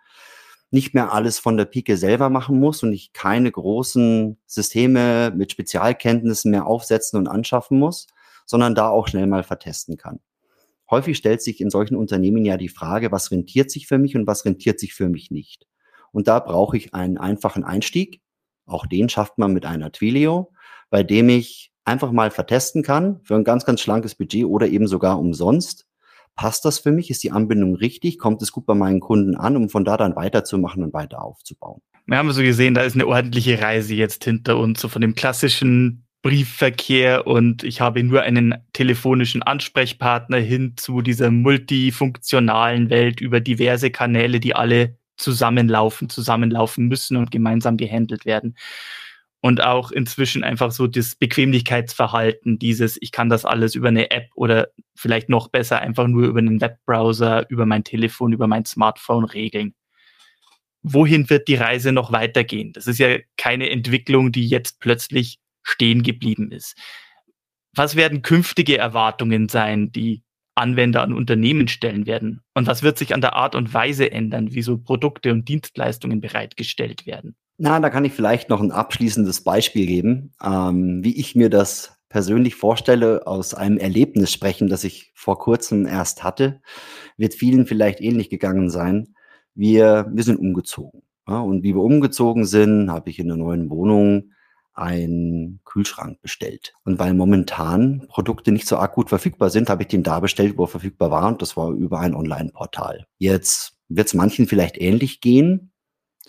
nicht 0.71 0.95
mehr 0.95 1.13
alles 1.13 1.39
von 1.39 1.57
der 1.57 1.65
Pike 1.65 1.97
selber 1.97 2.29
machen 2.29 2.59
muss 2.59 2.83
und 2.83 2.93
ich 2.93 3.13
keine 3.13 3.51
großen 3.51 4.37
Systeme 4.47 5.33
mit 5.35 5.53
Spezialkenntnissen 5.53 6.51
mehr 6.51 6.67
aufsetzen 6.67 7.19
und 7.19 7.29
anschaffen 7.29 7.79
muss, 7.79 8.09
sondern 8.45 8.75
da 8.75 8.89
auch 8.89 9.09
schnell 9.09 9.27
mal 9.27 9.45
vertesten 9.45 9.97
kann. 9.97 10.21
Häufig 10.91 11.17
stellt 11.17 11.41
sich 11.43 11.61
in 11.61 11.71
solchen 11.71 11.97
Unternehmen 11.97 12.45
ja 12.45 12.57
die 12.57 12.69
Frage, 12.69 13.13
was 13.13 13.31
rentiert 13.31 13.71
sich 13.71 13.87
für 13.87 13.99
mich 13.99 14.17
und 14.17 14.27
was 14.27 14.45
rentiert 14.45 14.81
sich 14.81 14.95
für 14.95 15.09
mich 15.09 15.31
nicht. 15.31 15.67
Und 16.19 16.27
da 16.27 16.41
brauche 16.41 16.77
ich 16.77 16.95
einen 16.95 17.17
einfachen 17.17 17.63
Einstieg. 17.63 18.21
Auch 18.67 18.87
den 18.87 19.09
schafft 19.09 19.39
man 19.39 19.53
mit 19.53 19.65
einer 19.65 19.93
Twilio, 19.93 20.51
bei 20.91 21.05
dem 21.05 21.29
ich 21.29 21.71
einfach 21.85 22.11
mal 22.11 22.33
vertesten 22.33 22.83
kann 22.83 23.21
für 23.23 23.37
ein 23.37 23.45
ganz, 23.45 23.65
ganz 23.65 23.81
schlankes 23.81 24.17
Budget 24.17 24.45
oder 24.47 24.67
eben 24.67 24.89
sogar 24.89 25.21
umsonst. 25.21 25.87
Passt 26.35 26.65
das 26.65 26.81
für 26.81 26.91
mich? 26.91 27.09
Ist 27.09 27.23
die 27.23 27.31
Anbindung 27.31 27.77
richtig? 27.77 28.19
Kommt 28.19 28.43
es 28.43 28.51
gut 28.51 28.67
bei 28.67 28.75
meinen 28.75 28.99
Kunden 28.99 29.37
an, 29.37 29.57
um 29.57 29.69
von 29.69 29.85
da 29.85 29.97
dann 29.97 30.17
weiterzumachen 30.17 30.83
und 30.83 30.93
weiter 30.93 31.23
aufzubauen? 31.23 31.83
Wir 32.07 32.19
haben 32.19 32.33
so 32.33 32.43
gesehen, 32.43 32.75
da 32.75 32.81
ist 32.81 32.97
eine 32.97 33.07
ordentliche 33.07 33.63
Reise 33.63 33.95
jetzt 33.95 34.25
hinter 34.25 34.59
uns, 34.59 34.81
so 34.81 34.89
von 34.89 35.03
dem 35.03 35.15
klassischen 35.15 36.05
Briefverkehr 36.23 37.29
und 37.29 37.63
ich 37.63 37.81
habe 37.81 38.03
nur 38.03 38.23
einen 38.23 38.57
telefonischen 38.73 39.45
Ansprechpartner 39.45 40.39
hin 40.39 40.73
zu 40.77 41.01
dieser 41.01 41.31
multifunktionalen 41.31 42.91
Welt 42.91 43.21
über 43.21 43.39
diverse 43.39 43.93
Kanäle, 43.93 44.41
die 44.41 44.57
alle 44.57 44.98
zusammenlaufen, 45.19 46.09
zusammenlaufen 46.09 46.89
müssen 46.89 47.17
und 47.17 47.31
gemeinsam 47.31 47.77
gehandelt 47.77 48.25
werden. 48.25 48.57
Und 49.41 49.63
auch 49.63 49.93
inzwischen 49.93 50.43
einfach 50.43 50.73
so 50.73 50.89
das 50.89 51.15
Bequemlichkeitsverhalten, 51.15 52.59
dieses, 52.59 52.99
ich 53.01 53.13
kann 53.13 53.29
das 53.29 53.45
alles 53.45 53.77
über 53.77 53.89
eine 53.89 54.11
App 54.11 54.31
oder 54.35 54.69
vielleicht 54.97 55.29
noch 55.29 55.49
besser 55.49 55.81
einfach 55.81 56.09
nur 56.09 56.27
über 56.27 56.41
einen 56.41 56.61
Webbrowser, 56.61 57.49
über 57.49 57.67
mein 57.67 57.85
Telefon, 57.85 58.33
über 58.33 58.49
mein 58.49 58.65
Smartphone 58.65 59.25
regeln 59.25 59.75
wohin 60.83 61.29
wird 61.31 61.49
die 61.49 61.57
Reise 61.57 61.93
noch 61.93 62.13
weitergehen? 62.13 62.73
Das 62.73 62.87
ist 62.87 62.99
ja 62.99 63.19
keine 63.37 63.71
Entwicklung, 63.71 64.33
die 64.33 64.47
jetzt 64.47 64.81
plötzlich 64.81 65.39
stehen 65.63 66.03
geblieben 66.03 66.51
ist. 66.51 66.77
Was 67.75 67.97
werden 67.97 68.23
künftige 68.23 68.79
Erwartungen 68.79 69.49
sein, 69.49 69.93
die 69.93 70.23
Anwender 70.59 71.03
an 71.03 71.13
Unternehmen 71.13 71.69
stellen 71.69 72.07
werden? 72.07 72.41
Und 72.55 72.67
was 72.67 72.83
wird 72.83 72.99
sich 72.99 73.15
an 73.15 73.21
der 73.21 73.35
Art 73.35 73.55
und 73.55 73.73
Weise 73.73 74.11
ändern, 74.11 74.53
wie 74.53 74.63
so 74.63 74.79
Produkte 74.79 75.33
und 75.33 75.49
Dienstleistungen 75.49 76.21
bereitgestellt 76.21 77.07
werden? 77.07 77.37
Na, 77.57 77.81
da 77.81 77.91
kann 77.91 78.05
ich 78.05 78.13
vielleicht 78.13 78.51
noch 78.51 78.61
ein 78.61 78.71
abschließendes 78.71 79.43
Beispiel 79.43 79.87
geben, 79.87 80.33
ähm, 80.43 81.03
wie 81.03 81.19
ich 81.19 81.35
mir 81.35 81.51
das 81.51 81.99
persönlich 82.09 82.55
vorstelle, 82.55 83.27
aus 83.27 83.55
einem 83.55 83.79
Erlebnis 83.79 84.33
sprechen, 84.33 84.69
das 84.69 84.85
ich 84.85 85.13
vor 85.15 85.39
kurzem 85.39 85.87
erst 85.87 86.25
hatte, 86.25 86.61
wird 87.17 87.35
vielen 87.35 87.67
vielleicht 87.67 88.01
ähnlich 88.01 88.31
gegangen 88.31 88.71
sein. 88.71 89.15
Wir, 89.55 90.07
wir 90.13 90.23
sind 90.23 90.39
umgezogen. 90.39 91.03
Ja, 91.29 91.41
und 91.41 91.63
wie 91.63 91.75
wir 91.75 91.83
umgezogen 91.83 92.47
sind, 92.47 92.91
habe 92.91 93.11
ich 93.11 93.19
in 93.19 93.29
der 93.29 93.37
neuen 93.37 93.69
Wohnung 93.71 94.31
einen 94.79 95.61
Kühlschrank 95.65 96.21
bestellt. 96.23 96.73
Und 96.85 96.99
weil 96.99 97.15
momentan 97.15 98.07
Produkte 98.09 98.53
nicht 98.53 98.67
so 98.67 98.77
arg 98.77 98.95
gut 98.95 99.09
verfügbar 99.09 99.51
sind, 99.51 99.69
habe 99.69 99.83
ich 99.83 99.89
den 99.89 100.03
da 100.03 100.21
bestellt, 100.21 100.57
wo 100.57 100.65
er 100.65 100.69
verfügbar 100.69 101.11
war. 101.11 101.29
Und 101.29 101.43
das 101.43 101.57
war 101.57 101.71
über 101.71 102.01
ein 102.01 102.15
Online-Portal. 102.15 103.07
Jetzt 103.19 103.75
wird 103.89 104.07
es 104.07 104.15
manchen 104.15 104.47
vielleicht 104.47 104.81
ähnlich 104.81 105.21
gehen. 105.21 105.73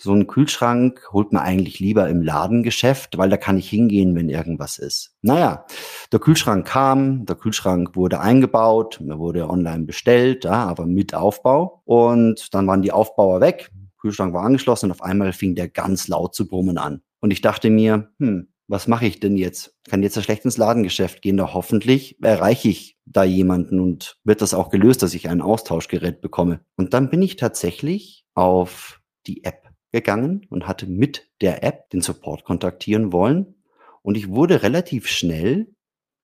So 0.02 0.12
einen 0.12 0.26
Kühlschrank 0.26 1.02
holt 1.12 1.30
man 1.32 1.42
eigentlich 1.42 1.78
lieber 1.78 2.08
im 2.08 2.22
Ladengeschäft, 2.22 3.18
weil 3.18 3.28
da 3.28 3.36
kann 3.36 3.58
ich 3.58 3.68
hingehen, 3.68 4.16
wenn 4.16 4.30
irgendwas 4.30 4.78
ist. 4.78 5.14
Naja, 5.20 5.66
der 6.10 6.20
Kühlschrank 6.20 6.66
kam, 6.66 7.26
der 7.26 7.36
Kühlschrank 7.36 7.94
wurde 7.96 8.18
eingebaut, 8.18 8.98
er 9.06 9.18
wurde 9.18 9.50
online 9.50 9.84
bestellt, 9.84 10.44
ja, 10.44 10.64
aber 10.64 10.86
mit 10.86 11.14
Aufbau. 11.14 11.82
Und 11.84 12.54
dann 12.54 12.66
waren 12.66 12.80
die 12.80 12.92
Aufbauer 12.92 13.42
weg, 13.42 13.70
Kühlschrank 14.00 14.32
war 14.32 14.44
angeschlossen 14.44 14.86
und 14.86 14.92
auf 14.92 15.02
einmal 15.02 15.34
fing 15.34 15.54
der 15.54 15.68
ganz 15.68 16.08
laut 16.08 16.34
zu 16.34 16.48
brummen 16.48 16.78
an. 16.78 17.02
Und 17.20 17.32
ich 17.32 17.40
dachte 17.40 17.70
mir, 17.70 18.12
hm, 18.18 18.48
was 18.70 18.86
mache 18.86 19.06
ich 19.06 19.18
denn 19.18 19.36
jetzt? 19.36 19.76
Kann 19.88 20.02
jetzt 20.02 20.22
schlecht 20.22 20.44
ins 20.44 20.56
Ladengeschäft 20.56 21.22
gehen, 21.22 21.36
doch 21.36 21.54
hoffentlich 21.54 22.22
erreiche 22.22 22.68
ich 22.68 22.96
da 23.04 23.24
jemanden 23.24 23.80
und 23.80 24.18
wird 24.22 24.42
das 24.42 24.54
auch 24.54 24.70
gelöst, 24.70 25.02
dass 25.02 25.14
ich 25.14 25.28
ein 25.28 25.40
Austauschgerät 25.40 26.20
bekomme. 26.20 26.64
Und 26.76 26.94
dann 26.94 27.10
bin 27.10 27.20
ich 27.20 27.34
tatsächlich 27.34 28.24
auf 28.34 29.00
die 29.26 29.42
App 29.44 29.68
gegangen 29.90 30.46
und 30.50 30.68
hatte 30.68 30.86
mit 30.86 31.28
der 31.40 31.64
App 31.64 31.90
den 31.90 32.00
Support 32.00 32.44
kontaktieren 32.44 33.12
wollen. 33.12 33.56
Und 34.02 34.16
ich 34.16 34.28
wurde 34.28 34.62
relativ 34.62 35.08
schnell 35.08 35.74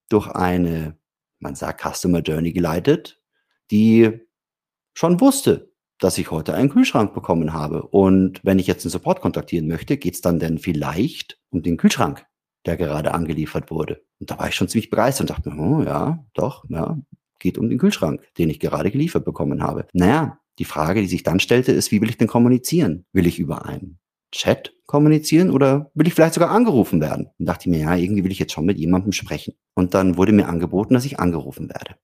durch 0.08 0.28
eine, 0.28 0.96
man 1.40 1.56
sagt 1.56 1.82
Customer 1.82 2.20
Journey 2.20 2.52
geleitet, 2.52 3.20
die 3.72 4.20
schon 4.94 5.20
wusste, 5.20 5.72
dass 5.98 6.18
ich 6.18 6.30
heute 6.30 6.54
einen 6.54 6.68
Kühlschrank 6.68 7.14
bekommen 7.14 7.52
habe. 7.52 7.82
Und 7.82 8.40
wenn 8.42 8.58
ich 8.58 8.66
jetzt 8.66 8.84
den 8.84 8.90
Support 8.90 9.20
kontaktieren 9.20 9.66
möchte, 9.66 9.96
geht 9.96 10.14
es 10.14 10.20
dann 10.20 10.38
denn 10.38 10.58
vielleicht 10.58 11.38
um 11.50 11.62
den 11.62 11.76
Kühlschrank, 11.76 12.26
der 12.66 12.76
gerade 12.76 13.14
angeliefert 13.14 13.70
wurde. 13.70 14.02
Und 14.18 14.30
da 14.30 14.38
war 14.38 14.48
ich 14.48 14.54
schon 14.54 14.68
ziemlich 14.68 14.90
begeistert 14.90 15.22
und 15.22 15.30
dachte 15.30 15.50
mir, 15.50 15.62
oh 15.62 15.82
ja, 15.82 16.24
doch, 16.34 16.64
ja, 16.68 16.98
geht 17.38 17.58
um 17.58 17.68
den 17.68 17.78
Kühlschrank, 17.78 18.20
den 18.38 18.50
ich 18.50 18.60
gerade 18.60 18.90
geliefert 18.90 19.24
bekommen 19.24 19.62
habe. 19.62 19.86
Naja, 19.92 20.38
die 20.58 20.64
Frage, 20.64 21.00
die 21.00 21.08
sich 21.08 21.22
dann 21.22 21.40
stellte, 21.40 21.72
ist, 21.72 21.92
wie 21.92 22.00
will 22.00 22.10
ich 22.10 22.18
denn 22.18 22.28
kommunizieren? 22.28 23.04
Will 23.12 23.26
ich 23.26 23.38
über 23.38 23.66
einen 23.66 23.98
Chat 24.32 24.74
kommunizieren 24.86 25.50
oder 25.50 25.90
will 25.94 26.06
ich 26.06 26.14
vielleicht 26.14 26.34
sogar 26.34 26.50
angerufen 26.50 27.00
werden? 27.00 27.28
Und 27.38 27.46
dachte 27.46 27.68
ich 27.68 27.76
mir, 27.76 27.80
ja, 27.80 27.94
irgendwie 27.94 28.24
will 28.24 28.32
ich 28.32 28.38
jetzt 28.38 28.52
schon 28.52 28.66
mit 28.66 28.78
jemandem 28.78 29.12
sprechen. 29.12 29.54
Und 29.74 29.94
dann 29.94 30.16
wurde 30.16 30.32
mir 30.32 30.48
angeboten, 30.48 30.94
dass 30.94 31.04
ich 31.04 31.20
angerufen 31.20 31.68
werde. 31.68 31.96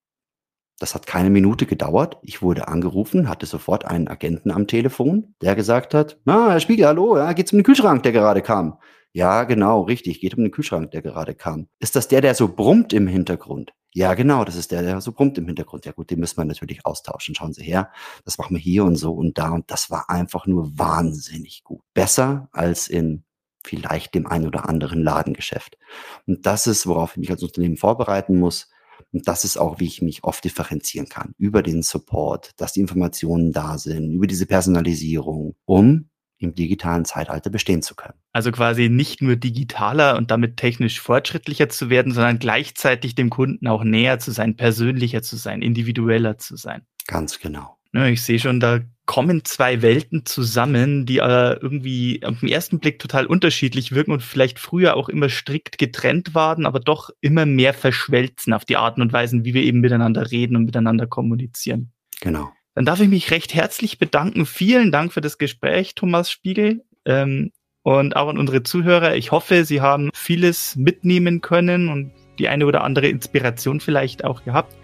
Das 0.83 0.97
hat 0.97 1.07
keine 1.07 1.31
Minute 1.31 1.65
gedauert. 1.65 2.19
Ich 2.23 2.43
wurde 2.43 2.67
angerufen, 2.67 3.29
hatte 3.29 3.47
sofort 3.47 3.85
einen 3.85 4.09
Agenten 4.09 4.51
am 4.51 4.67
Telefon, 4.67 5.37
der 5.41 5.55
gesagt 5.55 5.95
hat, 5.95 6.19
ah, 6.27 6.51
Herr 6.51 6.59
Spiegel, 6.59 6.87
hallo, 6.87 7.17
ja, 7.17 7.33
geht's 7.35 7.53
um 7.53 7.61
den 7.61 7.63
Kühlschrank, 7.63 8.03
der 8.03 8.11
gerade 8.11 8.43
kam? 8.43 8.81
Ja, 9.13 9.45
genau, 9.45 9.83
richtig, 9.83 10.21
geht 10.21 10.37
um 10.37 10.43
den 10.43 10.51
Kühlschrank, 10.51 10.91
der 10.91 11.01
gerade 11.01 11.37
kam. 11.37 11.69
Ist 11.79 11.95
das 11.95 12.09
der, 12.09 12.21
der 12.21 12.35
so 12.35 12.49
brummt 12.49 12.93
im 12.93 13.07
Hintergrund? 13.07 13.73
Ja, 13.93 14.15
genau, 14.15 14.45
das 14.45 14.57
ist 14.57 14.73
der, 14.73 14.83
der 14.83 15.01
so 15.01 15.13
brummt 15.13 15.39
im 15.39 15.47
Hintergrund. 15.47 15.87
Ja 15.87 15.93
gut, 15.93 16.11
den 16.11 16.19
müssen 16.19 16.39
wir 16.39 16.47
natürlich 16.47 16.85
austauschen. 16.85 17.37
Schauen 17.37 17.53
Sie 17.53 17.63
her, 17.63 17.93
das 18.25 18.37
machen 18.39 18.57
wir 18.57 18.61
hier 18.61 18.83
und 18.85 18.97
so 18.97 19.13
und 19.13 19.39
da. 19.39 19.51
Und 19.51 19.71
das 19.71 19.89
war 19.89 20.11
einfach 20.11 20.47
nur 20.47 20.77
wahnsinnig 20.77 21.63
gut. 21.63 21.83
Besser 21.95 22.49
als 22.51 22.89
in 22.89 23.23
vielleicht 23.63 24.17
dem 24.17 24.27
ein 24.27 24.49
oder 24.49 24.69
anderen 24.69 25.05
Ladengeschäft. 25.05 25.79
Und 26.27 26.45
das 26.45 26.67
ist, 26.67 26.89
worauf 26.89 27.13
ich 27.13 27.19
mich 27.19 27.31
als 27.31 27.45
Unternehmen 27.45 27.77
vorbereiten 27.77 28.37
muss. 28.37 28.69
Und 29.13 29.29
das 29.29 29.45
ist 29.45 29.59
auch, 29.59 29.79
wie 29.79 29.87
ich 29.87 30.03
mich 30.03 30.25
oft 30.25 30.45
differenzieren 30.45 31.09
kann. 31.09 31.35
Über 31.39 31.63
den 31.63 31.83
Support, 31.83 32.53
dass 32.57 32.73
die 32.73 32.81
Informationen 32.81 33.53
da 33.53 33.79
sind, 33.79 34.11
über 34.11 34.27
diese 34.27 34.47
Personalisierung, 34.47 35.55
um 35.65 36.09
im 36.39 36.55
digitalen 36.55 37.05
Zeitalter 37.05 37.51
bestehen 37.51 37.83
zu 37.83 37.95
können. 37.95 38.19
Also 38.33 38.51
quasi 38.51 38.89
nicht 38.89 39.23
nur 39.23 39.37
digitaler 39.37 40.17
und 40.17 40.31
damit 40.31 40.57
technisch 40.57 41.01
fortschrittlicher 41.01 41.69
zu 41.69 41.89
werden, 41.89 42.13
sondern 42.13 42.39
gleichzeitig 42.39 43.15
dem 43.15 43.31
Kunden 43.31 43.67
auch 43.69 43.85
näher 43.85 44.19
zu 44.19 44.33
sein, 44.33 44.57
persönlicher 44.57 45.23
zu 45.23 45.37
sein, 45.37 45.63
individueller 45.63 46.39
zu 46.39 46.57
sein. 46.57 46.83
Ganz 47.07 47.39
genau. 47.39 47.77
Ja, 47.95 48.07
ich 48.07 48.23
sehe 48.23 48.39
schon, 48.39 48.59
da 48.59 48.81
kommen 49.07 49.45
zwei 49.45 49.83
Welten 49.83 50.25
zusammen, 50.25 51.07
die 51.07 51.19
äh, 51.19 51.59
irgendwie 51.61 52.21
auf 52.25 52.41
den 52.41 52.49
ersten 52.49 52.79
Blick 52.79 52.99
total 52.99 53.27
unterschiedlich 53.27 53.93
wirken 53.93 54.13
und 54.13 54.23
vielleicht 54.23 54.59
früher 54.59 54.97
auch 54.97 55.09
immer 55.09 55.29
strikt 55.29 55.79
getrennt 55.79 56.35
waren, 56.35 56.67
aber 56.67 56.81
doch 56.81 57.11
immer 57.21 57.45
mehr 57.45 57.75
verschwelzen 57.75 58.53
auf 58.53 58.65
die 58.65 58.77
Arten 58.77 59.03
und 59.03 59.13
Weisen, 59.13 59.45
wie 59.45 59.55
wir 59.55 59.63
eben 59.63 59.81
miteinander 59.81 60.31
reden 60.31 60.57
und 60.57 60.65
miteinander 60.65 61.07
kommunizieren. 61.07 61.93
Genau. 62.21 62.53
Dann 62.75 62.87
darf 62.87 63.01
ich 63.01 63.09
mich 63.09 63.31
recht 63.31 63.55
herzlich 63.55 63.99
bedanken. 63.99 64.47
Vielen 64.47 64.93
Dank 64.93 65.13
für 65.13 65.21
das 65.21 65.37
Gespräch, 65.37 65.95
Thomas 65.95 66.31
Spiegel. 66.31 66.85
Ähm, 67.05 67.51
und 67.83 68.15
auch 68.15 68.29
an 68.29 68.39
unsere 68.39 68.63
Zuhörer. 68.63 69.17
Ich 69.17 69.33
hoffe, 69.33 69.65
Sie 69.65 69.81
haben 69.81 70.11
vieles 70.15 70.77
mitnehmen 70.77 71.41
können 71.41 71.89
und 71.89 72.13
die 72.39 72.49
eine 72.49 72.65
oder 72.67 72.85
andere 72.85 73.09
Inspiration 73.09 73.81
vielleicht 73.81 74.25
auch 74.25 74.45
gehabt. 74.45 74.75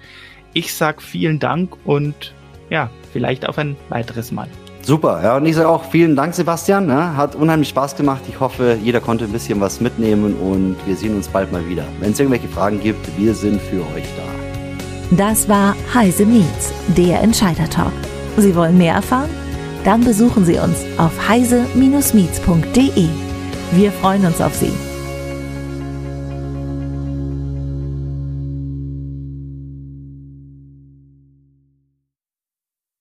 Ich 0.52 0.74
sage 0.74 1.00
vielen 1.00 1.38
Dank 1.38 1.76
und 1.86 2.34
ja, 2.70 2.90
vielleicht 3.12 3.48
auf 3.48 3.58
ein 3.58 3.76
weiteres 3.88 4.32
Mal. 4.32 4.48
Super, 4.82 5.20
ja, 5.22 5.36
und 5.36 5.44
ich 5.44 5.54
sage 5.54 5.68
auch 5.68 5.84
vielen 5.84 6.16
Dank, 6.16 6.34
Sebastian. 6.34 6.88
Ja, 6.88 7.14
hat 7.14 7.34
unheimlich 7.34 7.68
Spaß 7.68 7.94
gemacht. 7.96 8.22
Ich 8.28 8.40
hoffe, 8.40 8.78
jeder 8.82 9.00
konnte 9.00 9.26
ein 9.26 9.32
bisschen 9.32 9.60
was 9.60 9.80
mitnehmen 9.80 10.34
und 10.34 10.76
wir 10.86 10.96
sehen 10.96 11.14
uns 11.14 11.28
bald 11.28 11.52
mal 11.52 11.68
wieder. 11.68 11.84
Wenn 12.00 12.12
es 12.12 12.20
irgendwelche 12.20 12.48
Fragen 12.48 12.80
gibt, 12.80 13.06
wir 13.18 13.34
sind 13.34 13.60
für 13.60 13.80
euch 13.94 14.06
da. 14.16 15.16
Das 15.16 15.48
war 15.48 15.74
Heise 15.92 16.24
Meets, 16.24 16.72
der 16.96 17.20
Entscheider-Talk. 17.22 17.92
Sie 18.38 18.54
wollen 18.54 18.78
mehr 18.78 18.94
erfahren? 18.94 19.30
Dann 19.84 20.04
besuchen 20.04 20.44
Sie 20.44 20.58
uns 20.58 20.84
auf 20.96 21.12
heise-meets.de. 21.28 23.08
Wir 23.72 23.92
freuen 23.92 24.24
uns 24.24 24.40
auf 24.40 24.54
Sie. 24.54 24.72